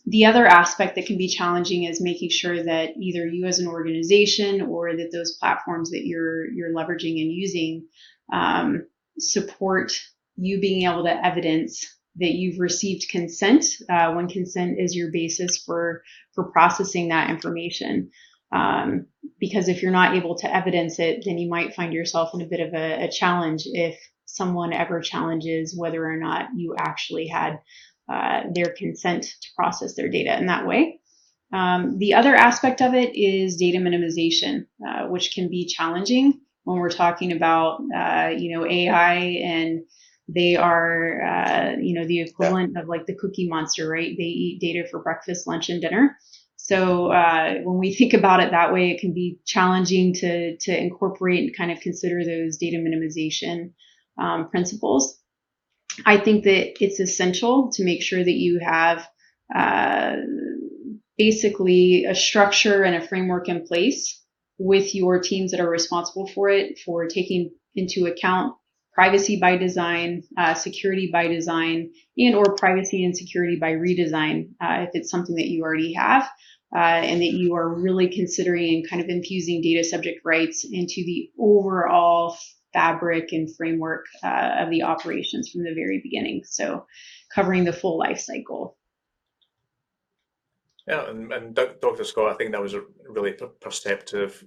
the 0.06 0.26
other 0.26 0.46
aspect 0.46 0.96
that 0.96 1.06
can 1.06 1.18
be 1.18 1.28
challenging 1.28 1.84
is 1.84 2.02
making 2.02 2.30
sure 2.30 2.64
that 2.64 2.92
either 2.98 3.26
you 3.26 3.46
as 3.46 3.60
an 3.60 3.68
organization 3.68 4.62
or 4.62 4.96
that 4.96 5.12
those 5.12 5.38
platforms 5.38 5.92
that 5.92 6.06
you're 6.06 6.50
you're 6.52 6.74
leveraging 6.74 7.22
and 7.22 7.32
using 7.32 7.88
um, 8.32 8.88
support 9.20 9.94
you 10.36 10.60
being 10.60 10.90
able 10.90 11.04
to 11.04 11.26
evidence 11.26 11.86
that 12.18 12.32
you've 12.32 12.60
received 12.60 13.10
consent 13.10 13.66
uh, 13.90 14.12
when 14.14 14.28
consent 14.28 14.80
is 14.80 14.96
your 14.96 15.12
basis 15.12 15.58
for 15.58 16.04
for 16.34 16.52
processing 16.52 17.10
that 17.10 17.30
information. 17.30 18.12
Um, 18.52 19.08
because 19.40 19.68
if 19.68 19.82
you're 19.82 19.92
not 19.92 20.16
able 20.16 20.36
to 20.38 20.56
evidence 20.56 21.00
it, 21.00 21.24
then 21.26 21.38
you 21.38 21.50
might 21.50 21.76
find 21.76 21.94
yourself 21.94 22.32
in 22.34 22.42
a 22.42 22.48
bit 22.48 22.62
of 22.62 22.74
a, 22.74 23.06
a 23.06 23.12
challenge 23.12 23.64
if 23.66 24.00
someone 24.26 24.74
ever 24.74 25.02
challenges 25.02 25.76
whether 25.78 26.06
or 26.06 26.18
not 26.18 26.50
you 26.56 26.76
actually 26.78 27.28
had 27.28 27.60
uh, 28.12 28.44
their 28.54 28.74
consent 28.78 29.24
to 29.24 29.48
process 29.56 29.96
their 29.96 30.10
data 30.10 30.38
in 30.38 30.48
that 30.48 30.66
way. 30.66 31.00
Um, 31.54 31.98
the 31.98 32.14
other 32.14 32.36
aspect 32.36 32.82
of 32.82 32.94
it 32.94 33.16
is 33.16 33.56
data 33.56 33.78
minimization, 33.78 34.66
uh, 34.86 35.08
which 35.08 35.34
can 35.34 35.50
be 35.50 35.66
challenging 35.66 36.42
when 36.64 36.80
we're 36.80 36.90
talking 36.90 37.32
about, 37.32 37.80
uh, 37.96 38.30
you 38.38 38.54
know, 38.54 38.66
AI 38.66 39.16
and 39.44 39.82
they 40.28 40.58
are, 40.58 41.22
uh, 41.22 41.72
you 41.80 41.94
know, 41.94 42.06
the 42.06 42.20
equivalent 42.20 42.74
yeah. 42.76 42.82
of 42.82 42.90
like 42.90 43.06
the 43.06 43.16
cookie 43.16 43.48
monster, 43.48 43.88
right? 43.88 44.14
They 44.18 44.24
eat 44.24 44.60
data 44.60 44.86
for 44.90 45.02
breakfast, 45.02 45.48
lunch, 45.48 45.70
and 45.70 45.82
dinner. 45.82 46.18
So 46.58 47.12
uh, 47.12 47.60
when 47.64 47.78
we 47.78 47.94
think 47.94 48.14
about 48.14 48.42
it 48.42 48.52
that 48.52 48.74
way, 48.74 48.92
it 48.92 49.00
can 49.00 49.14
be 49.14 49.40
challenging 49.46 50.14
to 50.16 50.58
to 50.58 50.78
incorporate 50.78 51.40
and 51.40 51.56
kind 51.56 51.72
of 51.72 51.80
consider 51.80 52.26
those 52.26 52.58
data 52.58 52.78
minimization 52.78 53.72
um, 54.20 54.50
principles. 54.50 55.18
I 56.06 56.18
think 56.18 56.44
that 56.44 56.84
it's 56.84 57.00
essential 57.00 57.72
to 57.74 57.84
make 57.84 58.02
sure 58.02 58.24
that 58.24 58.32
you 58.32 58.60
have 58.60 59.08
uh, 59.54 60.16
basically 61.18 62.06
a 62.06 62.16
structure 62.16 62.84
and 62.84 62.96
a 62.96 63.08
framework 63.08 63.50
in 63.50 63.66
place 63.66 64.22
with 64.60 64.96
your 64.96 65.20
teams 65.20 65.52
that 65.52 65.60
are 65.60 65.70
responsible 65.70 66.28
for 66.28 66.50
it 66.50 66.80
for 66.80 67.08
taking 67.08 67.52
into 67.76 68.06
account 68.06 68.56
privacy 68.94 69.40
by 69.40 69.56
design, 69.58 70.24
uh, 70.38 70.56
security 70.56 71.10
by 71.12 71.28
design, 71.28 71.92
and 72.18 72.36
or 72.36 72.56
privacy 72.56 73.06
and 73.06 73.16
security 73.16 73.56
by 73.56 73.74
redesign 73.74 74.50
uh, 74.60 74.86
if 74.88 74.90
it's 74.94 75.12
something 75.12 75.36
that 75.36 75.48
you 75.48 75.64
already 75.64 75.94
have. 75.94 76.28
Uh, 76.76 76.80
and 76.80 77.22
that 77.22 77.32
you 77.32 77.56
are 77.56 77.82
really 77.82 78.10
considering 78.10 78.74
and 78.74 78.90
kind 78.90 79.02
of 79.02 79.08
infusing 79.08 79.62
data 79.62 79.86
subject 79.86 80.20
rights 80.26 80.68
into 80.70 80.96
the 81.06 81.30
overall 81.40 82.36
fabric 82.74 83.32
and 83.32 83.54
framework 83.56 84.06
uh, 84.24 84.56
of 84.60 84.70
the 84.70 84.84
operations 84.84 85.50
from 85.50 85.64
the 85.64 85.74
very 85.74 86.00
beginning. 86.02 86.44
So, 86.46 86.86
covering 87.34 87.64
the 87.64 87.74
full 87.74 87.98
life 87.98 88.20
cycle. 88.20 88.78
Yeah, 90.88 91.10
and, 91.10 91.32
and 91.34 91.56
Dr. 91.56 92.06
Scott, 92.06 92.32
I 92.32 92.36
think 92.36 92.52
that 92.54 92.62
was 92.62 92.74
a 92.74 92.84
really 93.10 93.36
perceptive 93.60 94.46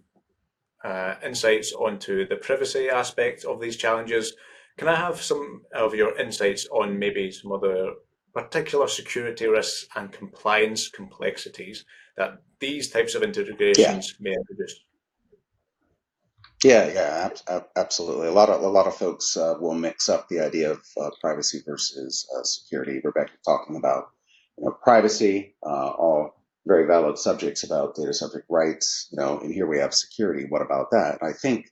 uh, 0.82 1.16
insights 1.22 1.72
onto 1.72 2.26
the 2.26 2.36
privacy 2.36 2.88
aspect 2.88 3.44
of 3.44 3.60
these 3.60 3.76
challenges. 3.76 4.34
Can 4.78 4.88
I 4.88 4.94
have 4.94 5.20
some 5.20 5.62
of 5.74 5.94
your 5.94 6.18
insights 6.18 6.66
on 6.72 6.98
maybe 6.98 7.30
some 7.30 7.52
other 7.52 7.92
particular 8.32 8.88
security 8.88 9.46
risks 9.46 9.86
and 9.96 10.10
compliance 10.10 10.88
complexities 10.88 11.84
that 12.16 12.40
these 12.60 12.88
types 12.88 13.14
of 13.14 13.22
integrations 13.22 14.14
yeah. 14.18 14.30
may 14.30 14.32
introduce? 14.32 14.84
Yeah, 16.64 16.88
yeah, 16.92 17.30
ab- 17.48 17.68
absolutely. 17.76 18.28
A 18.28 18.32
lot 18.32 18.50
of 18.50 18.62
a 18.62 18.68
lot 18.68 18.86
of 18.86 18.96
folks 18.96 19.36
uh, 19.36 19.54
will 19.60 19.74
mix 19.74 20.08
up 20.08 20.28
the 20.28 20.40
idea 20.40 20.72
of 20.72 20.80
uh, 21.00 21.10
privacy 21.20 21.60
versus 21.66 22.28
uh, 22.36 22.42
security. 22.44 23.00
Rebekah 23.02 23.32
talking 23.46 23.76
about 23.76 24.10
you 24.58 24.64
know 24.64 24.72
privacy, 24.82 25.54
uh, 25.64 25.88
all 25.90 26.34
very 26.66 26.86
valid 26.86 27.16
subjects 27.18 27.62
about 27.62 27.94
data 27.94 28.12
subject 28.12 28.44
rights. 28.50 29.08
You 29.12 29.20
know, 29.20 29.38
and 29.38 29.52
here 29.54 29.66
we 29.66 29.78
have 29.78 29.94
security. 29.94 30.46
What 30.48 30.62
about 30.62 30.90
that? 30.90 31.18
I 31.22 31.32
think 31.32 31.66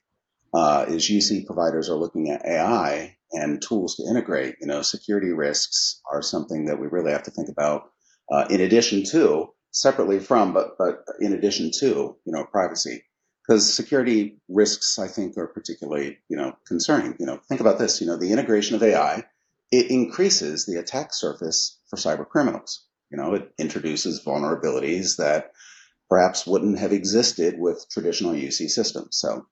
uh, 0.53 0.85
as 0.89 1.09
UC 1.09 1.45
providers 1.45 1.89
are 1.89 1.95
looking 1.97 2.31
at 2.31 2.45
AI 2.45 3.17
and 3.33 3.61
tools 3.61 3.97
to 3.97 4.03
integrate, 4.09 4.55
you 4.61 4.67
know, 4.67 4.81
security 4.81 5.33
risks 5.33 6.01
are 6.11 6.21
something 6.23 6.65
that 6.65 6.79
we 6.79 6.87
really 6.87 7.11
have 7.11 7.23
to 7.23 7.31
think 7.31 7.49
about. 7.49 7.91
Uh, 8.31 8.45
in 8.49 8.61
addition 8.61 9.03
to, 9.05 9.49
separately 9.71 10.19
from, 10.19 10.53
but 10.53 10.77
but 10.79 11.03
in 11.21 11.33
addition 11.33 11.71
to, 11.79 12.17
you 12.25 12.33
know, 12.33 12.45
privacy 12.45 13.03
because 13.49 13.73
security 13.73 14.37
risks, 14.47 14.99
I 14.99 15.07
think, 15.07 15.35
are 15.35 15.47
particularly, 15.47 16.19
you 16.29 16.37
know, 16.37 16.55
concerning. 16.67 17.15
You 17.19 17.25
know, 17.25 17.37
think 17.49 17.61
about 17.61 17.79
this. 17.79 17.99
You 17.99 18.05
know, 18.05 18.15
the 18.15 18.31
integration 18.31 18.75
of 18.75 18.83
AI 18.83 19.25
it 19.71 19.89
increases 19.89 20.65
the 20.65 20.77
attack 20.79 21.13
surface 21.13 21.79
for 21.89 21.95
cyber 21.95 22.27
criminals. 22.27 22.85
You 23.11 23.17
know, 23.17 23.33
it 23.33 23.51
introduces 23.57 24.23
vulnerabilities 24.23 25.17
that 25.17 25.51
perhaps 26.09 26.45
wouldn't 26.45 26.77
have 26.77 26.93
existed 26.93 27.55
with 27.57 27.87
traditional 27.89 28.33
UC 28.33 28.69
systems. 28.69 29.17
So, 29.19 29.47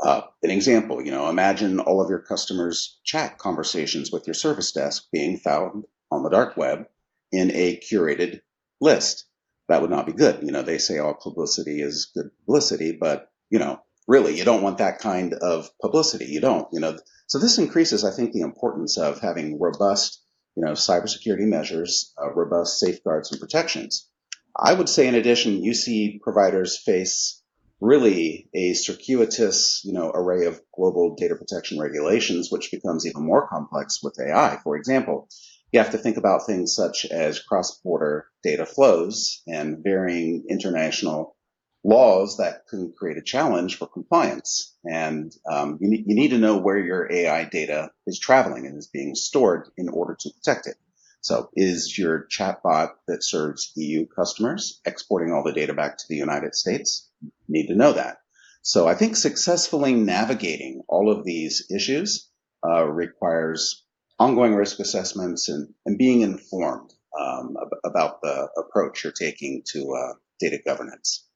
uh, 0.00 0.22
an 0.44 0.50
example, 0.50 1.04
you 1.04 1.10
know, 1.10 1.28
imagine 1.28 1.80
all 1.80 2.00
of 2.00 2.08
your 2.08 2.20
customers' 2.20 3.00
chat 3.04 3.38
conversations 3.38 4.12
with 4.12 4.28
your 4.28 4.34
service 4.34 4.70
desk 4.70 5.06
being 5.12 5.38
found 5.38 5.84
on 6.12 6.22
the 6.22 6.30
dark 6.30 6.56
web 6.56 6.86
in 7.32 7.50
a 7.50 7.78
curated 7.78 8.42
list. 8.80 9.26
That 9.68 9.82
would 9.82 9.90
not 9.90 10.06
be 10.06 10.12
good. 10.12 10.42
You 10.44 10.52
know, 10.52 10.62
they 10.62 10.78
say 10.78 10.98
all 10.98 11.14
publicity 11.14 11.80
is 11.80 12.10
good 12.14 12.30
publicity, 12.44 12.92
but 12.92 13.29
you 13.50 13.58
know, 13.58 13.80
really, 14.06 14.36
you 14.36 14.44
don't 14.44 14.62
want 14.62 14.78
that 14.78 15.00
kind 15.00 15.34
of 15.34 15.68
publicity. 15.80 16.26
You 16.26 16.40
don't, 16.40 16.68
you 16.72 16.80
know. 16.80 16.96
So 17.26 17.38
this 17.38 17.58
increases, 17.58 18.04
I 18.04 18.10
think, 18.10 18.32
the 18.32 18.40
importance 18.40 18.98
of 18.98 19.20
having 19.20 19.60
robust, 19.60 20.22
you 20.56 20.64
know, 20.64 20.72
cybersecurity 20.72 21.46
measures, 21.46 22.12
uh, 22.20 22.32
robust 22.32 22.80
safeguards 22.80 23.30
and 23.30 23.40
protections. 23.40 24.08
I 24.56 24.74
would 24.74 24.88
say, 24.88 25.06
in 25.06 25.14
addition, 25.14 25.62
UC 25.62 26.20
providers 26.22 26.78
face 26.78 27.40
really 27.80 28.48
a 28.52 28.74
circuitous, 28.74 29.82
you 29.84 29.92
know, 29.92 30.10
array 30.10 30.46
of 30.46 30.60
global 30.74 31.14
data 31.14 31.34
protection 31.34 31.80
regulations, 31.80 32.50
which 32.50 32.70
becomes 32.70 33.06
even 33.06 33.24
more 33.24 33.48
complex 33.48 34.00
with 34.02 34.18
AI. 34.20 34.58
For 34.62 34.76
example, 34.76 35.28
you 35.72 35.80
have 35.80 35.92
to 35.92 35.98
think 35.98 36.16
about 36.16 36.46
things 36.46 36.74
such 36.74 37.06
as 37.06 37.40
cross-border 37.40 38.26
data 38.42 38.66
flows 38.66 39.42
and 39.46 39.78
varying 39.82 40.44
international 40.50 41.36
laws 41.82 42.36
that 42.36 42.66
can 42.68 42.92
create 42.92 43.16
a 43.16 43.22
challenge 43.22 43.78
for 43.78 43.86
compliance. 43.86 44.76
And 44.84 45.34
um, 45.50 45.78
you, 45.80 45.88
need, 45.88 46.04
you 46.06 46.14
need 46.14 46.30
to 46.30 46.38
know 46.38 46.58
where 46.58 46.78
your 46.78 47.10
AI 47.10 47.44
data 47.44 47.90
is 48.06 48.18
traveling 48.18 48.66
and 48.66 48.76
is 48.76 48.88
being 48.88 49.14
stored 49.14 49.68
in 49.76 49.88
order 49.88 50.16
to 50.20 50.30
protect 50.30 50.66
it. 50.66 50.76
So 51.22 51.50
is 51.54 51.98
your 51.98 52.26
chatbot 52.30 52.92
that 53.06 53.22
serves 53.22 53.72
EU 53.76 54.06
customers 54.06 54.80
exporting 54.86 55.32
all 55.32 55.42
the 55.42 55.52
data 55.52 55.74
back 55.74 55.98
to 55.98 56.04
the 56.08 56.16
United 56.16 56.54
States? 56.54 57.08
You 57.22 57.30
need 57.48 57.66
to 57.68 57.76
know 57.76 57.92
that. 57.92 58.18
So 58.62 58.86
I 58.86 58.94
think 58.94 59.16
successfully 59.16 59.94
navigating 59.94 60.82
all 60.88 61.10
of 61.10 61.24
these 61.24 61.66
issues 61.70 62.30
uh, 62.66 62.84
requires 62.84 63.84
ongoing 64.18 64.54
risk 64.54 64.80
assessments 64.80 65.48
and, 65.48 65.72
and 65.86 65.96
being 65.96 66.20
informed 66.20 66.92
um, 67.18 67.56
about 67.84 68.20
the 68.20 68.48
approach 68.56 69.02
you're 69.02 69.12
taking 69.12 69.62
to 69.72 69.94
uh, 69.94 70.12
data 70.38 70.58
governance. 70.64 71.26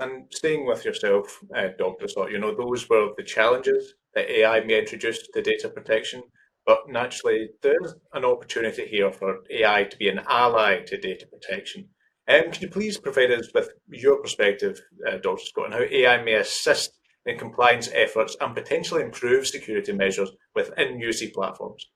And 0.00 0.26
staying 0.30 0.66
with 0.66 0.84
yourself, 0.84 1.38
uh, 1.54 1.68
Dr. 1.78 2.08
Scott, 2.08 2.30
you 2.30 2.38
know, 2.38 2.54
those 2.54 2.88
were 2.88 3.10
the 3.16 3.22
challenges 3.22 3.94
that 4.14 4.28
AI 4.30 4.60
may 4.60 4.80
introduce 4.80 5.26
to 5.28 5.42
data 5.42 5.68
protection. 5.68 6.22
But 6.66 6.88
naturally, 6.88 7.50
there's 7.62 7.94
an 8.12 8.24
opportunity 8.24 8.86
here 8.86 9.12
for 9.12 9.40
AI 9.50 9.84
to 9.84 9.96
be 9.96 10.08
an 10.08 10.20
ally 10.26 10.80
to 10.86 10.96
data 10.96 11.26
protection. 11.26 11.88
Um, 12.26 12.50
can 12.50 12.62
you 12.62 12.70
please 12.70 12.98
provide 12.98 13.30
us 13.32 13.48
with 13.54 13.68
your 13.88 14.20
perspective, 14.20 14.80
uh, 15.06 15.18
Dr. 15.18 15.44
Scott, 15.44 15.66
on 15.66 15.72
how 15.72 15.82
AI 15.82 16.22
may 16.22 16.34
assist 16.34 16.98
in 17.26 17.38
compliance 17.38 17.90
efforts 17.92 18.36
and 18.40 18.54
potentially 18.54 19.02
improve 19.02 19.46
security 19.46 19.92
measures 19.92 20.30
within 20.54 20.98
UC 20.98 21.34
platforms? 21.34 21.86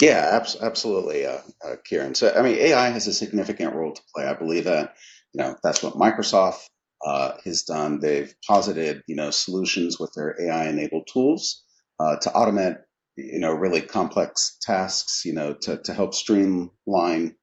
Yeah, 0.00 0.40
absolutely, 0.60 1.26
uh, 1.26 1.38
uh, 1.64 1.76
Kieran. 1.84 2.16
So, 2.16 2.34
I 2.36 2.42
mean, 2.42 2.56
AI 2.56 2.88
has 2.88 3.06
a 3.06 3.12
significant 3.12 3.74
role 3.74 3.92
to 3.92 4.02
play. 4.12 4.26
I 4.26 4.34
believe 4.34 4.64
that 4.64 4.96
you 5.32 5.42
know, 5.42 5.56
that's 5.62 5.82
what 5.82 5.94
Microsoft 5.94 6.64
uh, 7.04 7.32
has 7.44 7.62
done. 7.62 8.00
They've 8.00 8.34
posited, 8.46 9.02
you 9.06 9.16
know, 9.16 9.30
solutions 9.30 9.98
with 9.98 10.12
their 10.14 10.36
AI-enabled 10.40 11.08
tools 11.12 11.62
uh, 11.98 12.16
to 12.16 12.30
automate, 12.30 12.78
you 13.16 13.40
know, 13.40 13.52
really 13.52 13.80
complex 13.80 14.56
tasks, 14.62 15.24
you 15.24 15.34
know, 15.34 15.54
to, 15.62 15.78
to 15.78 15.94
help 15.94 16.14
streamline 16.14 17.34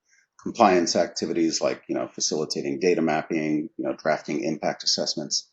compliance 0.41 0.95
activities 0.95 1.61
like, 1.61 1.83
you 1.89 1.95
know, 1.95 2.07
facilitating 2.07 2.79
data 2.79 3.01
mapping, 3.01 3.69
you 3.77 3.85
know, 3.85 3.95
drafting 3.95 4.43
impact 4.43 4.83
assessments. 4.83 5.48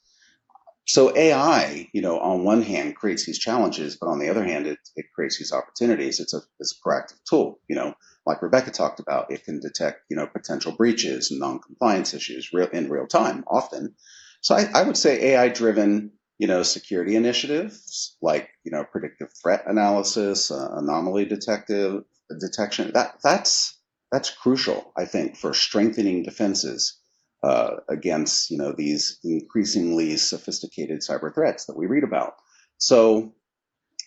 So 0.86 1.16
AI, 1.16 1.88
you 1.94 2.02
know, 2.02 2.20
on 2.20 2.44
one 2.44 2.62
hand 2.62 2.96
creates 2.96 3.26
these 3.26 3.38
challenges, 3.40 3.96
but 3.96 4.08
on 4.08 4.20
the 4.20 4.30
other 4.30 4.44
hand, 4.44 4.66
it, 4.68 4.78
it 4.96 5.06
creates 5.14 5.38
these 5.38 5.52
opportunities. 5.52 6.20
It's 6.20 6.34
a, 6.34 6.42
it's 6.60 6.76
a 6.78 6.88
proactive 6.88 7.20
tool, 7.30 7.60
you 7.68 7.76
know, 7.76 7.94
like 8.26 8.42
Rebekah 8.42 8.72
talked 8.72 9.00
about. 9.00 9.32
It 9.32 9.44
can 9.44 9.60
detect, 9.60 10.02
you 10.10 10.16
know, 10.18 10.26
potential 10.28 10.72
breaches 10.72 11.30
and 11.32 11.40
non-compliance 11.40 12.14
issues 12.14 12.52
real, 12.52 12.68
in 12.68 12.90
real 12.90 13.08
time 13.08 13.44
often. 13.48 13.94
So 14.42 14.56
I, 14.56 14.68
I 14.74 14.84
would 14.84 14.98
say 14.98 15.32
AI 15.34 15.50
driven, 15.50 16.12
you 16.38 16.48
know, 16.48 16.64
security 16.64 17.16
initiatives 17.16 18.16
like, 18.22 18.50
you 18.64 18.72
know, 18.72 18.84
predictive 18.84 19.30
threat 19.42 19.64
analysis, 19.68 20.50
uh, 20.50 20.70
anomaly 20.76 21.26
detective 21.26 22.04
detection. 22.40 22.92
That 22.94 23.18
that's 23.24 23.78
that's 24.12 24.30
crucial, 24.30 24.92
I 24.98 25.06
think, 25.06 25.36
for 25.36 25.54
strengthening 25.54 26.24
defenses 26.24 26.98
uh, 27.46 27.76
against 27.88 28.50
you 28.50 28.58
know 28.58 28.72
these 28.76 29.20
increasingly 29.22 30.16
sophisticated 30.16 31.00
cyber 31.00 31.32
threats 31.32 31.66
that 31.66 31.76
we 31.76 31.86
read 31.86 32.02
about. 32.02 32.34
So, 32.78 33.34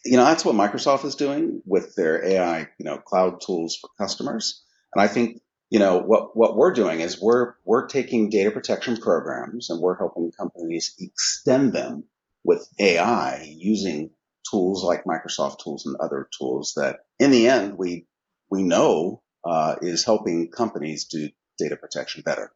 you 0.04 0.18
know, 0.18 0.26
that's 0.26 0.44
what 0.44 0.56
Microsoft 0.56 1.06
is 1.06 1.16
doing 1.16 1.62
with 1.66 1.96
their 1.96 2.24
AI, 2.24 2.68
you 2.78 2.86
know, 2.86 2.98
cloud 2.98 3.40
tools 3.42 3.78
for 3.80 3.90
customers. 3.98 4.64
And 4.94 5.02
I 5.02 5.08
think 5.08 5.42
you 5.70 5.80
know 5.80 6.00
what 6.00 6.36
what 6.36 6.58
we're 6.58 6.74
doing 6.74 7.00
is 7.00 7.22
we're 7.22 7.54
we're 7.64 7.88
taking 7.88 8.30
data 8.30 8.52
protection 8.52 8.98
programs 8.98 9.70
and 9.70 9.80
we're 9.80 9.98
helping 9.98 10.32
companies 10.32 10.96
extend 11.00 11.72
them 11.72 12.04
with 12.44 12.68
AI 12.78 13.56
using 13.58 14.10
tools 14.52 14.84
like 14.84 15.06
Microsoft 15.06 15.60
tools 15.64 15.86
and 15.86 15.96
other 15.98 16.28
tools 16.38 16.74
that 16.76 16.98
in 17.20 17.32
the 17.32 17.48
end 17.48 17.78
we 17.78 18.06
we 18.50 18.64
know 18.64 19.22
uh, 19.46 19.76
is 19.82 20.04
helping 20.04 20.52
companies 20.52 21.06
do 21.06 21.30
data 21.58 21.78
protection 21.78 22.22
better. 22.26 22.52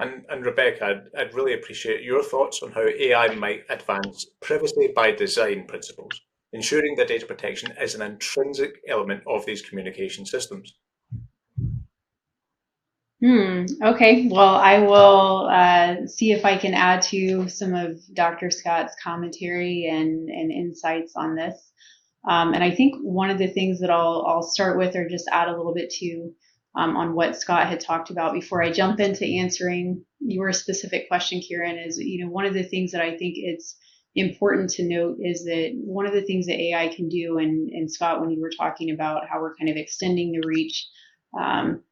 And, 0.00 0.24
and 0.28 0.44
Rebekah, 0.44 0.84
I'd, 0.84 1.02
I'd 1.18 1.34
really 1.34 1.54
appreciate 1.54 2.02
your 2.02 2.22
thoughts 2.22 2.62
on 2.62 2.70
how 2.72 2.86
AI 2.86 3.34
might 3.34 3.64
advance 3.68 4.26
privacy 4.40 4.92
by 4.94 5.10
design 5.10 5.66
principles, 5.66 6.20
ensuring 6.52 6.94
that 6.96 7.08
data 7.08 7.26
protection 7.26 7.72
is 7.80 7.94
an 7.94 8.02
intrinsic 8.02 8.80
element 8.88 9.22
of 9.26 9.44
these 9.44 9.62
communication 9.62 10.24
systems. 10.24 10.74
Hmm. 13.20 13.64
Okay. 13.82 14.28
Well, 14.28 14.54
I 14.54 14.78
will 14.78 15.48
uh, 15.50 16.06
see 16.06 16.30
if 16.30 16.44
I 16.44 16.56
can 16.56 16.72
add 16.72 17.02
to 17.02 17.48
some 17.48 17.74
of 17.74 17.98
Dr. 18.14 18.48
Scott's 18.50 18.94
commentary 19.02 19.86
and, 19.90 20.28
and 20.28 20.52
insights 20.52 21.14
on 21.16 21.34
this. 21.34 21.72
Um, 22.28 22.54
and 22.54 22.62
I 22.62 22.70
think 22.70 22.94
one 23.02 23.30
of 23.30 23.38
the 23.38 23.48
things 23.48 23.80
that 23.80 23.90
I'll, 23.90 24.24
I'll 24.26 24.42
start 24.42 24.78
with 24.78 24.94
or 24.94 25.08
just 25.08 25.28
add 25.32 25.48
a 25.48 25.56
little 25.56 25.74
bit 25.74 25.90
to 25.90 26.32
um, 26.78 26.96
on 26.96 27.14
what 27.14 27.36
Scott 27.36 27.68
had 27.68 27.80
talked 27.80 28.10
about 28.10 28.34
before 28.34 28.62
I 28.62 28.72
jump 28.72 29.00
into 29.00 29.26
answering 29.26 30.06
your 30.20 30.54
specific 30.54 31.08
question, 31.10 31.42
Kieran, 31.42 31.78
is, 31.78 31.98
you 31.98 32.24
know, 32.24 32.32
one 32.32 32.46
of 32.46 32.54
the 32.54 32.64
things 32.64 32.92
that 32.92 33.02
I 33.02 33.10
think 33.18 33.36
it's 33.38 33.76
important 34.16 34.70
to 34.72 34.88
note 34.88 35.18
is 35.20 35.44
that 35.46 35.72
one 35.76 36.06
of 36.06 36.14
the 36.14 36.22
things 36.22 36.46
that 36.46 36.60
AI 36.60 36.88
can 36.90 37.10
do, 37.10 37.38
and, 37.38 37.70
and 37.70 37.92
Scott, 37.92 38.22
when 38.22 38.30
you 38.32 38.42
were 38.42 38.52
talking 38.58 38.92
about 38.92 39.28
how 39.28 39.42
we're 39.42 39.56
kind 39.56 39.70
of 39.70 39.76
extending 39.78 40.32
the 40.32 40.48
reach 40.48 40.88
um, 41.38 41.82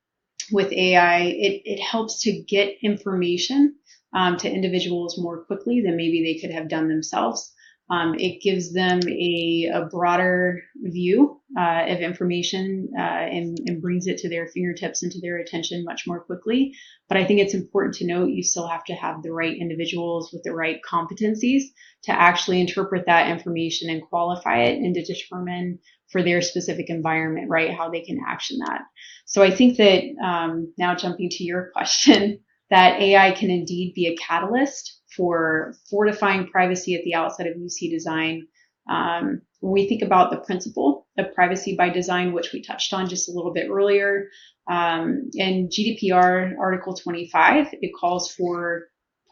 with 0.52 0.72
AI, 0.72 1.20
it, 1.24 1.62
it 1.66 1.80
helps 1.80 2.22
to 2.22 2.32
get 2.48 2.76
information 2.82 3.76
um, 4.14 4.38
to 4.38 4.50
individuals 4.50 5.18
more 5.18 5.44
quickly 5.44 5.82
than 5.82 5.96
maybe 5.96 6.22
they 6.24 6.40
could 6.40 6.54
have 6.54 6.68
done 6.68 6.88
themselves. 6.88 7.52
Um, 7.88 8.16
it 8.18 8.42
gives 8.42 8.72
them 8.72 9.00
a, 9.06 9.70
a 9.72 9.84
broader 9.84 10.62
view 10.74 11.40
uh, 11.56 11.84
of 11.86 12.00
information 12.00 12.88
uh, 12.98 13.00
and, 13.00 13.58
and, 13.66 13.80
brings 13.80 14.08
it 14.08 14.18
to 14.18 14.28
their 14.28 14.48
fingertips 14.48 15.04
and 15.04 15.12
to 15.12 15.20
their 15.20 15.38
attention 15.38 15.84
much 15.84 16.02
more 16.04 16.24
quickly. 16.24 16.74
But 17.08 17.18
I 17.18 17.24
think 17.24 17.38
it's 17.38 17.54
important 17.54 17.94
to 17.96 18.06
note 18.06 18.30
you 18.30 18.42
still 18.42 18.66
have 18.66 18.82
to 18.86 18.94
have 18.94 19.22
the 19.22 19.32
right 19.32 19.56
individuals 19.56 20.32
with 20.32 20.42
the 20.42 20.52
right 20.52 20.80
competencies 20.82 21.62
to 22.02 22.12
actually 22.12 22.60
interpret 22.60 23.06
that 23.06 23.30
information 23.30 23.88
and 23.88 24.02
qualify 24.02 24.62
it 24.64 24.78
and 24.78 24.92
to 24.94 25.04
determine 25.04 25.78
for 26.10 26.22
their 26.22 26.42
specific 26.42 26.90
environment, 26.90 27.48
right, 27.48 27.72
how 27.72 27.88
they 27.88 28.00
can 28.00 28.18
action 28.26 28.58
that. 28.66 28.82
So 29.26 29.42
I 29.42 29.50
think 29.50 29.76
that 29.76 30.02
um, 30.24 30.72
now 30.76 30.96
jumping 30.96 31.30
to 31.30 31.44
your 31.44 31.70
question, 31.72 32.40
that 32.70 33.00
AI 33.00 33.30
can 33.32 33.50
indeed 33.50 33.94
be 33.94 34.08
a 34.08 34.16
catalyst 34.16 34.95
for 35.16 35.74
fortifying 35.90 36.48
privacy 36.48 36.94
at 36.94 37.04
the 37.04 37.14
outset 37.14 37.46
of 37.46 37.56
UC 37.56 37.90
design. 37.90 38.46
Um, 38.88 39.42
when 39.60 39.72
we 39.72 39.88
think 39.88 40.02
about 40.02 40.30
the 40.30 40.38
principle 40.38 41.06
of 41.18 41.34
privacy 41.34 41.74
by 41.76 41.88
design, 41.88 42.32
which 42.32 42.52
we 42.52 42.62
touched 42.62 42.92
on 42.92 43.08
just 43.08 43.28
a 43.28 43.32
little 43.32 43.52
bit 43.52 43.68
earlier, 43.70 44.28
um, 44.70 45.30
in 45.34 45.68
GDPR 45.68 46.56
Article 46.58 46.94
25, 46.94 47.68
it 47.72 47.92
calls 47.98 48.30
for 48.30 48.84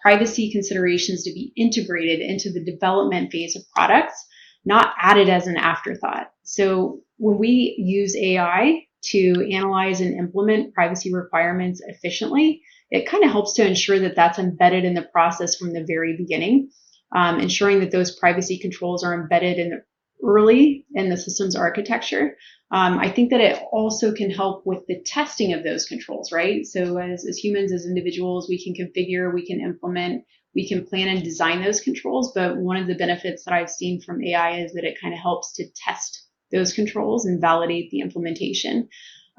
privacy 0.02 0.50
considerations 0.50 1.24
to 1.24 1.32
be 1.32 1.52
integrated 1.56 2.20
into 2.20 2.52
the 2.52 2.64
development 2.64 3.32
phase 3.32 3.56
of 3.56 3.62
products, 3.74 4.26
not 4.64 4.94
added 5.00 5.28
as 5.28 5.46
an 5.46 5.56
afterthought. 5.56 6.30
So 6.42 7.00
when 7.18 7.38
we 7.38 7.74
use 7.78 8.16
AI 8.16 8.82
to 9.10 9.48
analyze 9.52 10.00
and 10.00 10.18
implement 10.18 10.74
privacy 10.74 11.12
requirements 11.12 11.82
efficiently, 11.86 12.62
it 12.90 13.06
kind 13.06 13.24
of 13.24 13.30
helps 13.30 13.54
to 13.54 13.66
ensure 13.66 13.98
that 14.00 14.16
that's 14.16 14.38
embedded 14.38 14.84
in 14.84 14.94
the 14.94 15.02
process 15.02 15.56
from 15.56 15.72
the 15.72 15.84
very 15.84 16.16
beginning, 16.16 16.70
um, 17.14 17.40
ensuring 17.40 17.80
that 17.80 17.90
those 17.90 18.16
privacy 18.16 18.58
controls 18.58 19.04
are 19.04 19.14
embedded 19.14 19.58
in 19.58 19.70
the 19.70 19.82
early 20.24 20.86
in 20.94 21.10
the 21.10 21.16
system's 21.16 21.56
architecture. 21.56 22.36
Um, 22.70 22.98
I 22.98 23.10
think 23.10 23.30
that 23.30 23.40
it 23.40 23.62
also 23.72 24.12
can 24.12 24.30
help 24.30 24.66
with 24.66 24.86
the 24.86 25.00
testing 25.04 25.52
of 25.52 25.62
those 25.62 25.86
controls, 25.86 26.32
right? 26.32 26.66
So 26.66 26.98
as, 26.98 27.26
as 27.26 27.36
humans, 27.36 27.72
as 27.72 27.86
individuals, 27.86 28.48
we 28.48 28.62
can 28.62 28.74
configure, 28.74 29.32
we 29.32 29.46
can 29.46 29.60
implement, 29.60 30.24
we 30.54 30.68
can 30.68 30.86
plan 30.86 31.08
and 31.08 31.22
design 31.22 31.62
those 31.62 31.80
controls. 31.80 32.32
But 32.34 32.56
one 32.56 32.76
of 32.76 32.86
the 32.86 32.94
benefits 32.94 33.44
that 33.44 33.54
I've 33.54 33.70
seen 33.70 34.00
from 34.00 34.24
AI 34.24 34.60
is 34.60 34.72
that 34.72 34.84
it 34.84 35.00
kind 35.00 35.14
of 35.14 35.20
helps 35.20 35.52
to 35.54 35.66
test 35.76 36.23
those 36.52 36.72
controls 36.72 37.26
and 37.26 37.40
validate 37.40 37.90
the 37.90 38.00
implementation. 38.00 38.88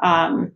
Um, 0.02 0.54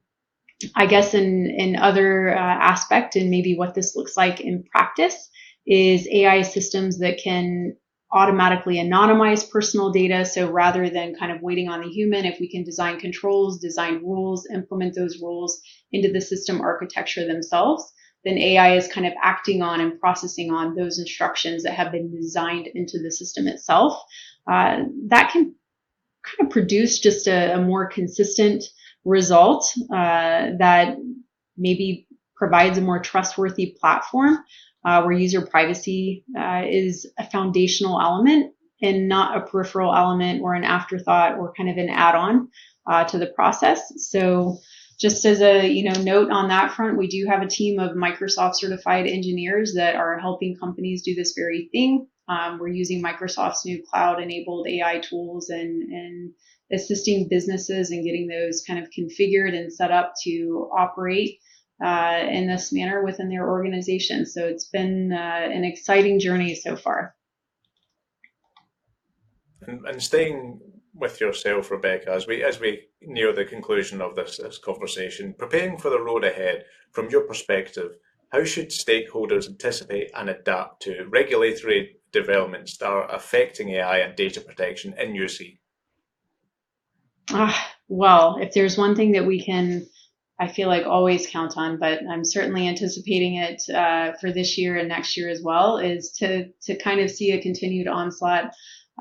I 0.75 0.88
guess 0.88 1.13
in 1.13 1.49
in 1.49 1.75
other 1.77 2.35
uh, 2.35 2.39
aspect 2.39 3.15
and 3.15 3.29
maybe 3.29 3.55
what 3.55 3.75
this 3.75 3.95
looks 3.95 4.17
like 4.17 4.41
in 4.41 4.63
practice 4.63 5.29
is 5.65 6.07
AI 6.12 6.41
systems 6.41 6.99
that 6.99 7.19
can 7.23 7.75
automatically 8.12 8.77
anonymize 8.77 9.49
personal 9.49 9.91
data. 9.91 10.25
So 10.25 10.49
rather 10.51 10.89
than 10.89 11.15
kind 11.15 11.31
of 11.31 11.41
waiting 11.41 11.69
on 11.69 11.81
the 11.81 11.89
human, 11.89 12.25
if 12.25 12.39
we 12.39 12.49
can 12.49 12.63
design 12.63 12.99
controls, 12.99 13.59
design 13.59 14.01
rules, 14.03 14.47
implement 14.51 14.95
those 14.95 15.21
rules 15.21 15.62
into 15.91 16.12
the 16.12 16.19
system 16.19 16.59
architecture 16.59 17.25
themselves, 17.25 17.93
then 18.25 18.38
AI 18.38 18.75
is 18.75 18.88
kind 18.88 19.05
of 19.05 19.13
acting 19.21 19.62
on 19.62 19.79
and 19.79 19.99
processing 19.99 20.51
on 20.51 20.75
those 20.75 20.99
instructions 20.99 21.63
that 21.63 21.73
have 21.73 21.91
been 21.91 22.12
designed 22.12 22.67
into 22.73 22.99
the 23.01 23.12
system 23.12 23.47
itself. 23.47 24.01
Uh, 24.51 24.79
that 25.07 25.31
can 25.31 25.53
kind 26.23 26.47
of 26.47 26.51
produce 26.51 26.99
just 26.99 27.27
a, 27.27 27.55
a 27.55 27.62
more 27.62 27.88
consistent 27.88 28.63
result 29.05 29.71
uh, 29.91 30.51
that 30.58 30.97
maybe 31.58 32.08
provides 32.36 32.77
a 32.77 32.82
more 32.82 32.99
trustworthy 32.99 33.75
platform 33.79 34.38
uh, 34.86 35.01
where 35.03 35.12
user 35.12 35.45
privacy 35.45 36.23
uh, 36.38 36.63
is 36.65 37.08
a 37.17 37.29
foundational 37.29 37.99
element 37.99 38.53
and 38.82 39.10
not 39.10 39.38
a 39.38 39.41
peripheral 39.41 39.93
element 39.93 40.41
or 40.41 40.53
an 40.53 40.63
afterthought 40.63 41.38
or 41.38 41.53
kind 41.53 41.69
of 41.69 41.77
an 41.77 41.89
add-on 41.89 42.47
uh, 42.89 43.03
to 43.03 43.17
the 43.17 43.27
process. 43.27 43.91
So 44.10 44.58
just 44.99 45.25
as 45.25 45.41
a 45.41 45.67
you 45.67 45.83
know 45.83 46.01
note 46.01 46.29
on 46.29 46.49
that 46.49 46.73
front, 46.73 46.97
we 46.97 47.07
do 47.07 47.25
have 47.27 47.41
a 47.41 47.47
team 47.47 47.79
of 47.79 47.95
Microsoft 47.95 48.55
certified 48.55 49.07
engineers 49.07 49.73
that 49.75 49.95
are 49.95 50.19
helping 50.19 50.57
companies 50.57 51.03
do 51.03 51.15
this 51.15 51.33
very 51.38 51.69
thing. 51.71 52.07
Um, 52.27 52.59
we're 52.59 52.67
using 52.67 53.01
Microsoft's 53.01 53.65
new 53.65 53.83
cloud 53.89 54.21
enabled 54.21 54.67
AI 54.67 54.99
tools 54.99 55.49
and, 55.49 55.81
and 55.81 56.31
assisting 56.71 57.27
businesses 57.27 57.89
and 57.89 58.03
getting 58.03 58.27
those 58.27 58.62
kind 58.67 58.79
of 58.79 58.89
configured 58.91 59.57
and 59.57 59.73
set 59.73 59.89
up 59.89 60.13
to 60.23 60.69
operate 60.77 61.39
uh, 61.83 62.19
in 62.29 62.47
this 62.47 62.71
manner 62.71 63.03
within 63.03 63.29
their 63.29 63.49
organization. 63.49 64.25
So 64.25 64.45
it's 64.45 64.65
been 64.65 65.12
uh, 65.12 65.15
an 65.15 65.63
exciting 65.63 66.19
journey 66.19 66.53
so 66.53 66.75
far. 66.75 67.15
And, 69.65 69.85
and, 69.85 70.01
staying 70.01 70.62
with 70.93 71.21
yourself, 71.21 71.71
Rebekah, 71.71 72.12
as 72.12 72.28
we 72.28 72.43
as 72.43 72.60
we 72.60 72.88
near 73.02 73.34
the 73.34 73.45
conclusion 73.45 74.02
of 74.02 74.15
this, 74.15 74.38
this 74.38 74.58
conversation, 74.58 75.34
preparing 75.38 75.78
for 75.78 75.89
the 75.89 76.02
road 76.02 76.23
ahead, 76.23 76.65
from 76.91 77.10
your 77.10 77.21
perspective, 77.21 77.95
how 78.32 78.43
should 78.43 78.69
stakeholders 78.69 79.47
anticipate 79.47 80.12
and 80.15 80.30
adapt 80.30 80.82
to 80.84 81.06
regulatory 81.10 81.97
developments 82.12 82.78
that 82.78 82.88
are 82.88 83.13
affecting 83.13 83.69
AI 83.69 83.99
and 83.99 84.15
data 84.15 84.41
protection 84.41 84.93
in 84.97 85.13
UC? 85.13 85.58
Ah, 87.32 87.75
well, 87.88 88.38
if 88.39 88.54
there's 88.54 88.78
one 88.78 88.95
thing 88.95 89.12
that 89.12 89.25
we 89.25 89.43
can, 89.43 89.86
I 90.39 90.47
feel 90.47 90.67
like 90.67 90.86
always 90.86 91.28
count 91.28 91.54
on, 91.58 91.78
but 91.78 91.99
I'm 92.10 92.25
certainly 92.25 92.67
anticipating 92.67 93.36
it 93.36 93.62
uh, 93.69 94.13
for 94.19 94.32
this 94.32 94.58
year 94.58 94.78
and 94.78 94.89
next 94.89 95.17
year 95.17 95.30
as 95.30 95.41
well, 95.43 95.78
is 95.78 96.12
to 96.19 96.49
to 96.63 96.78
kind 96.78 96.99
of 96.99 97.12
see 97.12 97.32
a 97.32 97.41
continued 97.41 97.88
onslaught 97.88 98.52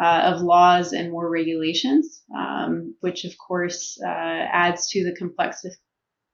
uh, 0.03 0.33
of 0.35 0.41
laws 0.43 0.93
and 0.93 1.11
more 1.11 1.29
regulations, 1.29 2.23
um, 2.37 2.95
which 3.01 3.25
of 3.25 3.33
course 3.39 3.99
uh, 4.05 4.09
adds 4.09 4.89
to 4.91 5.05
the 5.05 5.17
complex 5.17 5.65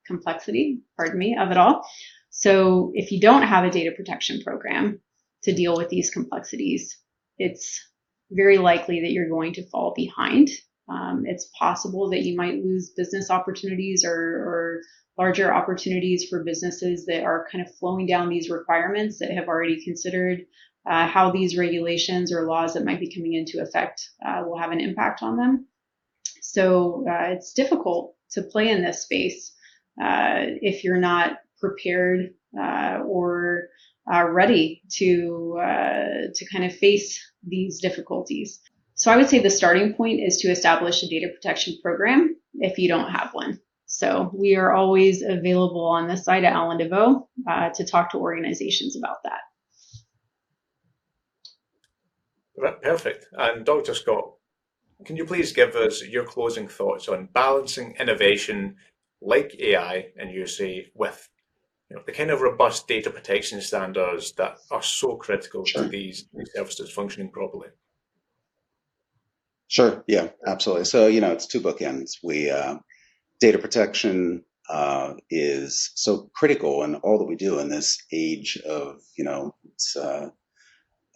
complexity, 0.07 0.81
pardon 0.97 1.19
me, 1.19 1.37
of 1.39 1.51
it 1.51 1.57
all. 1.57 1.87
So 2.31 2.91
if 2.95 3.11
you 3.11 3.21
don't 3.21 3.43
have 3.43 3.65
a 3.65 3.71
data 3.71 3.93
protection 3.97 4.41
program 4.43 5.01
to 5.45 5.55
deal 5.55 5.77
with 5.77 5.89
these 5.89 6.11
complexities, 6.11 6.99
it's 7.39 7.81
very 8.31 8.59
likely 8.59 9.01
that 9.03 9.13
you're 9.13 9.29
going 9.29 9.55
to 9.55 9.69
fall 9.69 9.95
behind. 9.97 10.49
Um, 10.89 11.25
it's 11.27 11.51
possible 11.59 12.11
that 12.11 12.23
you 12.23 12.37
might 12.37 12.63
lose 12.63 12.91
business 12.91 13.31
opportunities 13.31 14.05
or, 14.05 14.13
or 14.13 14.81
larger 15.17 15.53
opportunities 15.53 16.29
for 16.29 16.45
businesses 16.45 17.07
that 17.07 17.23
are 17.23 17.47
kind 17.51 17.67
of 17.67 17.75
flowing 17.77 18.07
down 18.07 18.29
these 18.29 18.51
requirements 18.51 19.19
that 19.19 19.31
have 19.31 19.49
already 19.49 19.83
considered 19.83 20.45
uh, 20.87 21.07
how 21.07 21.31
these 21.31 21.57
regulations 21.57 22.33
or 22.33 22.47
laws 22.47 22.75
that 22.75 22.85
might 22.85 23.01
be 23.01 23.15
coming 23.15 23.35
into 23.35 23.63
effect 23.63 24.11
uh, 24.27 24.43
will 24.47 24.59
have 24.59 24.73
an 24.73 24.81
impact 24.81 25.23
on 25.23 25.37
them. 25.37 25.67
So 26.43 27.07
uh, 27.09 27.31
it's 27.31 27.55
difficult 27.55 28.17
to 28.33 28.43
play 28.43 28.69
in 28.69 28.83
this 28.83 29.03
space 29.03 29.53
uh, 30.01 30.45
if 30.61 30.85
you're 30.85 30.99
not 30.99 31.39
prepared 31.59 32.35
uh, 32.59 32.99
or 33.07 33.69
uh, 34.13 34.25
ready 34.29 34.83
to 34.91 35.59
to 36.35 36.47
kind 36.53 36.65
of 36.65 36.77
face 36.77 37.19
these 37.47 37.81
difficulties. 37.81 38.61
So 39.05 39.13
I 39.13 39.19
would 39.19 39.29
say 39.29 39.39
the 39.39 39.51
starting 39.51 39.93
point 39.93 40.23
is 40.23 40.39
to 40.39 40.49
establish 40.49 41.03
a 41.03 41.07
data 41.07 41.29
protection 41.29 41.77
program 41.83 42.37
if 42.55 42.79
you 42.79 42.89
don't 42.89 43.11
have 43.11 43.35
one. 43.35 43.61
So 43.85 44.31
we 44.33 44.57
are 44.57 44.73
always 44.73 45.21
available 45.21 45.85
on 45.85 46.09
this 46.09 46.25
side 46.25 46.43
at 46.45 46.55
Allendevaux 46.55 47.29
uh, 47.47 47.69
to 47.75 47.85
talk 47.85 48.13
to 48.13 48.17
organizations 48.17 48.97
about 48.97 49.19
that. 49.25 49.43
Perfect. 52.83 53.27
And 53.33 53.67
Dr. 53.67 53.93
Scott, 53.93 54.37
can 55.05 55.17
you 55.17 55.27
please 55.27 55.53
give 55.53 55.77
us 55.77 56.03
your 56.03 56.25
closing 56.25 56.67
thoughts 56.67 57.07
on 57.07 57.29
balancing 57.35 57.97
innovation 58.01 58.77
like 59.21 59.55
AI 59.61 60.07
and 60.17 60.31
UC 60.31 60.87
with 60.95 61.29
you 61.91 61.97
know, 61.97 62.03
the 62.07 62.13
kind 62.13 62.31
of 62.31 62.41
robust 62.41 62.89
data 62.89 63.11
protection 63.11 63.61
standards 63.61 64.33
that 64.39 64.57
are 64.71 64.83
so 64.83 65.17
critical 65.17 65.67
sure. 65.67 65.83
to 65.83 65.89
these, 65.91 66.27
these 66.33 66.51
services 66.55 66.91
functioning 66.91 67.31
properly? 67.31 67.69
Sure. 69.69 70.05
Yeah, 70.07 70.29
absolutely. 70.47 70.85
So, 70.85 71.07
you 71.07 71.21
know, 71.21 71.33
it's 71.33 71.47
two 71.47 71.61
bookends. 71.61 72.19
We, 72.23 72.51
uh, 72.51 72.79
data 73.41 73.59
protection 73.59 74.45
uh, 74.69 75.15
is 75.31 75.91
so 75.95 76.31
critical 76.35 76.83
in 76.85 76.97
all 76.97 77.19
that 77.19 77.29
we 77.29 77.37
do 77.37 77.59
in 77.59 77.69
this 77.69 77.99
age 78.13 78.59
of, 78.59 79.01
you 79.17 79.25
know, 79.25 79.55
it's, 79.65 79.97
uh, 79.97 80.29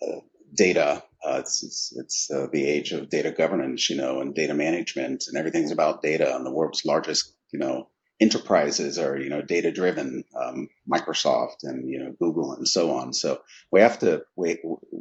uh 0.03 0.21
data. 0.55 1.03
Uh, 1.25 1.39
it's 1.41 1.63
it's, 1.63 1.93
it's 1.97 2.31
uh, 2.31 2.47
the 2.53 2.65
age 2.65 2.93
of 2.93 3.11
data 3.11 3.31
governance, 3.31 3.91
you 3.91 3.97
know, 3.97 4.21
and 4.21 4.35
data 4.35 4.55
management, 4.55 5.25
and 5.27 5.37
everything's 5.37 5.73
about 5.73 6.03
data. 6.03 6.35
And 6.35 6.47
the 6.47 6.53
world's 6.53 6.85
largest, 6.85 7.35
you 7.53 7.59
know, 7.59 7.89
enterprises 8.21 8.99
are, 8.99 9.17
you 9.19 9.29
know, 9.29 9.43
data 9.43 9.73
driven. 9.73 10.25
Um, 10.41 10.69
Microsoft 10.91 11.65
and 11.65 11.89
you 11.89 11.99
know 11.99 12.15
Google 12.19 12.55
and 12.55 12.67
so 12.67 12.93
on. 12.97 13.13
So 13.13 13.41
we 13.71 13.81
have 13.81 13.99
to 14.01 14.23
we 14.37 14.59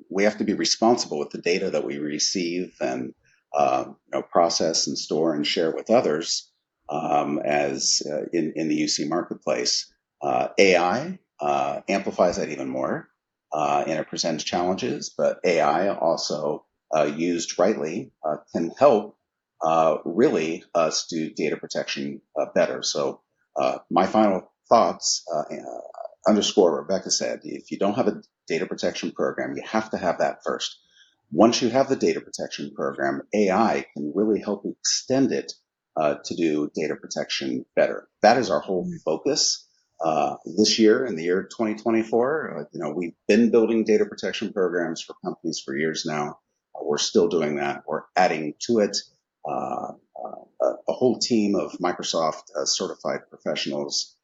we 0.09 0.23
have 0.23 0.37
to 0.39 0.43
be 0.43 0.53
responsible 0.53 1.19
with 1.19 1.29
the 1.29 1.41
data 1.41 1.69
that 1.71 1.85
we 1.85 1.97
receive 1.97 2.75
and 2.81 3.13
uh, 3.53 3.85
you 3.87 3.95
know, 4.11 4.21
process 4.21 4.87
and 4.87 4.97
store 4.97 5.33
and 5.33 5.45
share 5.45 5.71
with 5.71 5.89
others 5.89 6.51
um, 6.89 7.39
as 7.39 8.01
uh, 8.09 8.25
in 8.33 8.53
in 8.55 8.67
the 8.69 8.81
UC 8.83 9.07
marketplace. 9.09 9.91
Uh, 10.21 10.49
AI 10.57 11.19
uh, 11.39 11.81
amplifies 11.87 12.37
that 12.37 12.49
even 12.49 12.67
more 12.67 13.07
uh, 13.53 13.83
and 13.85 13.99
it 13.99 14.07
presents 14.07 14.43
challenges, 14.43 15.13
but 15.15 15.39
AI 15.43 15.89
also 15.89 16.65
uh, 16.95 17.03
used 17.03 17.59
rightly 17.59 18.11
can 18.53 18.71
help 18.77 19.17
really 20.05 20.63
us 20.73 21.07
do 21.07 21.29
data 21.31 21.57
protection 21.57 22.21
better. 22.55 22.81
So 22.83 23.21
my 23.91 24.07
final 24.07 24.51
thoughts 24.69 25.23
underscore 26.27 26.81
Rebekah 26.81 27.11
said. 27.11 27.41
If 27.43 27.71
you 27.71 27.77
don't 27.77 27.95
have 27.95 28.07
a 28.07 28.21
data 28.47 28.65
protection 28.65 29.11
program, 29.11 29.55
you 29.55 29.63
have 29.65 29.91
to 29.91 29.97
have 29.97 30.19
that 30.19 30.43
first. 30.43 30.77
Once 31.31 31.61
you 31.61 31.69
have 31.69 31.89
the 31.89 31.95
data 31.95 32.21
protection 32.21 32.71
program, 32.75 33.21
AI 33.33 33.85
can 33.93 34.11
really 34.15 34.39
help 34.39 34.65
extend 34.65 35.31
it 35.31 35.53
to 35.97 36.35
do 36.35 36.71
data 36.75 36.95
protection 36.95 37.65
better. 37.75 38.07
That 38.21 38.37
is 38.37 38.51
our 38.51 38.59
whole 38.59 38.87
focus. 39.03 39.67
Uh, 39.99 40.35
this 40.45 40.77
year, 40.77 41.05
in 41.05 41.15
the 41.15 41.23
year 41.23 41.43
2024, 41.43 42.59
uh, 42.59 42.63
you 42.71 42.79
know, 42.79 42.91
we've 42.91 43.15
been 43.27 43.49
building 43.49 43.83
data 43.83 44.05
protection 44.05 44.53
programs 44.53 45.01
for 45.01 45.15
companies 45.25 45.61
for 45.65 45.75
years 45.75 46.05
now. 46.05 46.37
Uh, 46.75 46.83
we're 46.83 46.99
still 46.99 47.27
doing 47.27 47.55
that. 47.55 47.83
We're 47.87 48.03
adding 48.15 48.53
to 48.67 48.79
it 48.79 48.95
uh, 49.47 49.93
uh, 50.23 50.73
a, 50.87 50.93
whole 50.93 51.17
team 51.19 51.55
of 51.55 51.73
Microsoft 51.73 52.43
certified 52.65 53.21
professionals 53.29 54.15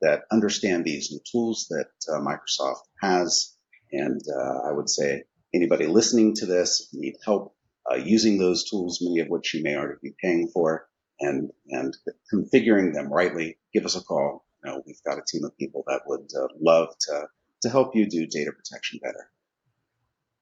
that 0.00 0.22
understand 0.30 0.84
these 0.84 1.10
new 1.10 1.20
tools 1.30 1.66
that 1.70 1.88
Microsoft 2.08 2.82
has. 3.00 3.54
And 3.92 4.20
I 4.64 4.72
would 4.72 4.90
say 4.90 5.24
anybody 5.54 5.86
listening 5.86 6.34
to 6.36 6.46
this, 6.46 6.88
need 6.92 7.14
help 7.24 7.54
using 7.96 8.38
those 8.38 8.68
tools, 8.68 9.00
many 9.02 9.20
of 9.20 9.28
which 9.28 9.54
you 9.54 9.62
may 9.62 9.76
already 9.76 9.98
be 10.02 10.14
paying 10.22 10.48
for, 10.52 10.86
and 11.20 11.50
and 11.68 11.96
configuring 12.32 12.94
them 12.94 13.12
rightly, 13.12 13.58
give 13.72 13.84
us 13.84 13.96
a 13.96 14.02
call 14.02 14.44
You 14.64 14.70
know, 14.70 14.82
we've 14.86 15.02
got 15.06 15.18
a 15.18 15.22
team 15.26 15.44
of 15.44 15.56
people 15.56 15.84
that 15.86 16.02
would 16.06 16.28
uh, 16.36 16.48
love 16.60 16.88
to 17.02 17.28
to 17.62 17.70
help 17.70 17.94
you 17.94 18.08
do 18.08 18.26
data 18.26 18.52
protection 18.52 19.00
better. 19.02 19.30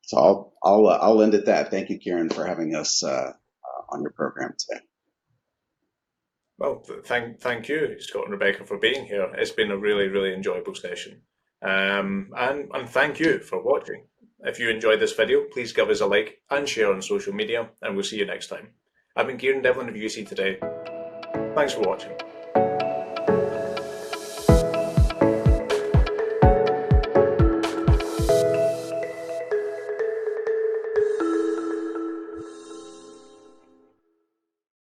So 0.02 0.18
I'll 0.18 0.52
I'll 0.62 0.86
uh, 0.88 0.98
I'll 1.00 1.22
end 1.22 1.34
at 1.34 1.46
that. 1.46 1.70
Thank 1.70 1.90
you, 1.90 1.98
Kieran, 1.98 2.30
for 2.30 2.46
having 2.46 2.74
us 2.74 3.02
uh, 3.02 3.32
uh 3.32 3.82
on 3.90 4.02
your 4.02 4.12
program 4.12 4.54
today. 4.58 4.80
Well, 6.58 6.84
thank 7.04 7.40
thank 7.40 7.68
you, 7.68 7.96
Scott 7.98 8.24
and 8.24 8.32
Rebekah, 8.32 8.66
for 8.66 8.78
being 8.78 9.06
here. 9.06 9.32
It's 9.36 9.50
been 9.50 9.70
a 9.70 9.76
really 9.76 10.08
really 10.08 10.34
enjoyable 10.34 10.74
session, 10.74 11.22
um, 11.60 12.30
and 12.36 12.70
and 12.72 12.88
thank 12.88 13.20
you 13.20 13.40
for 13.40 13.62
watching. 13.62 14.04
If 14.44 14.58
you 14.58 14.68
enjoyed 14.68 14.98
this 14.98 15.12
video, 15.12 15.44
please 15.52 15.72
give 15.72 15.88
us 15.88 16.00
a 16.00 16.06
like 16.06 16.40
and 16.50 16.68
share 16.68 16.92
on 16.92 17.00
social 17.00 17.32
media, 17.32 17.70
and 17.80 17.94
we'll 17.94 18.04
see 18.04 18.18
you 18.18 18.26
next 18.26 18.48
time. 18.48 18.70
I've 19.14 19.28
been 19.28 19.38
Kieran 19.38 19.62
Devlin 19.62 19.88
of 19.88 19.94
UC 19.94 20.26
Today. 20.26 20.58
Thanks 21.54 21.74
for 21.74 21.82
watching. 21.82 22.10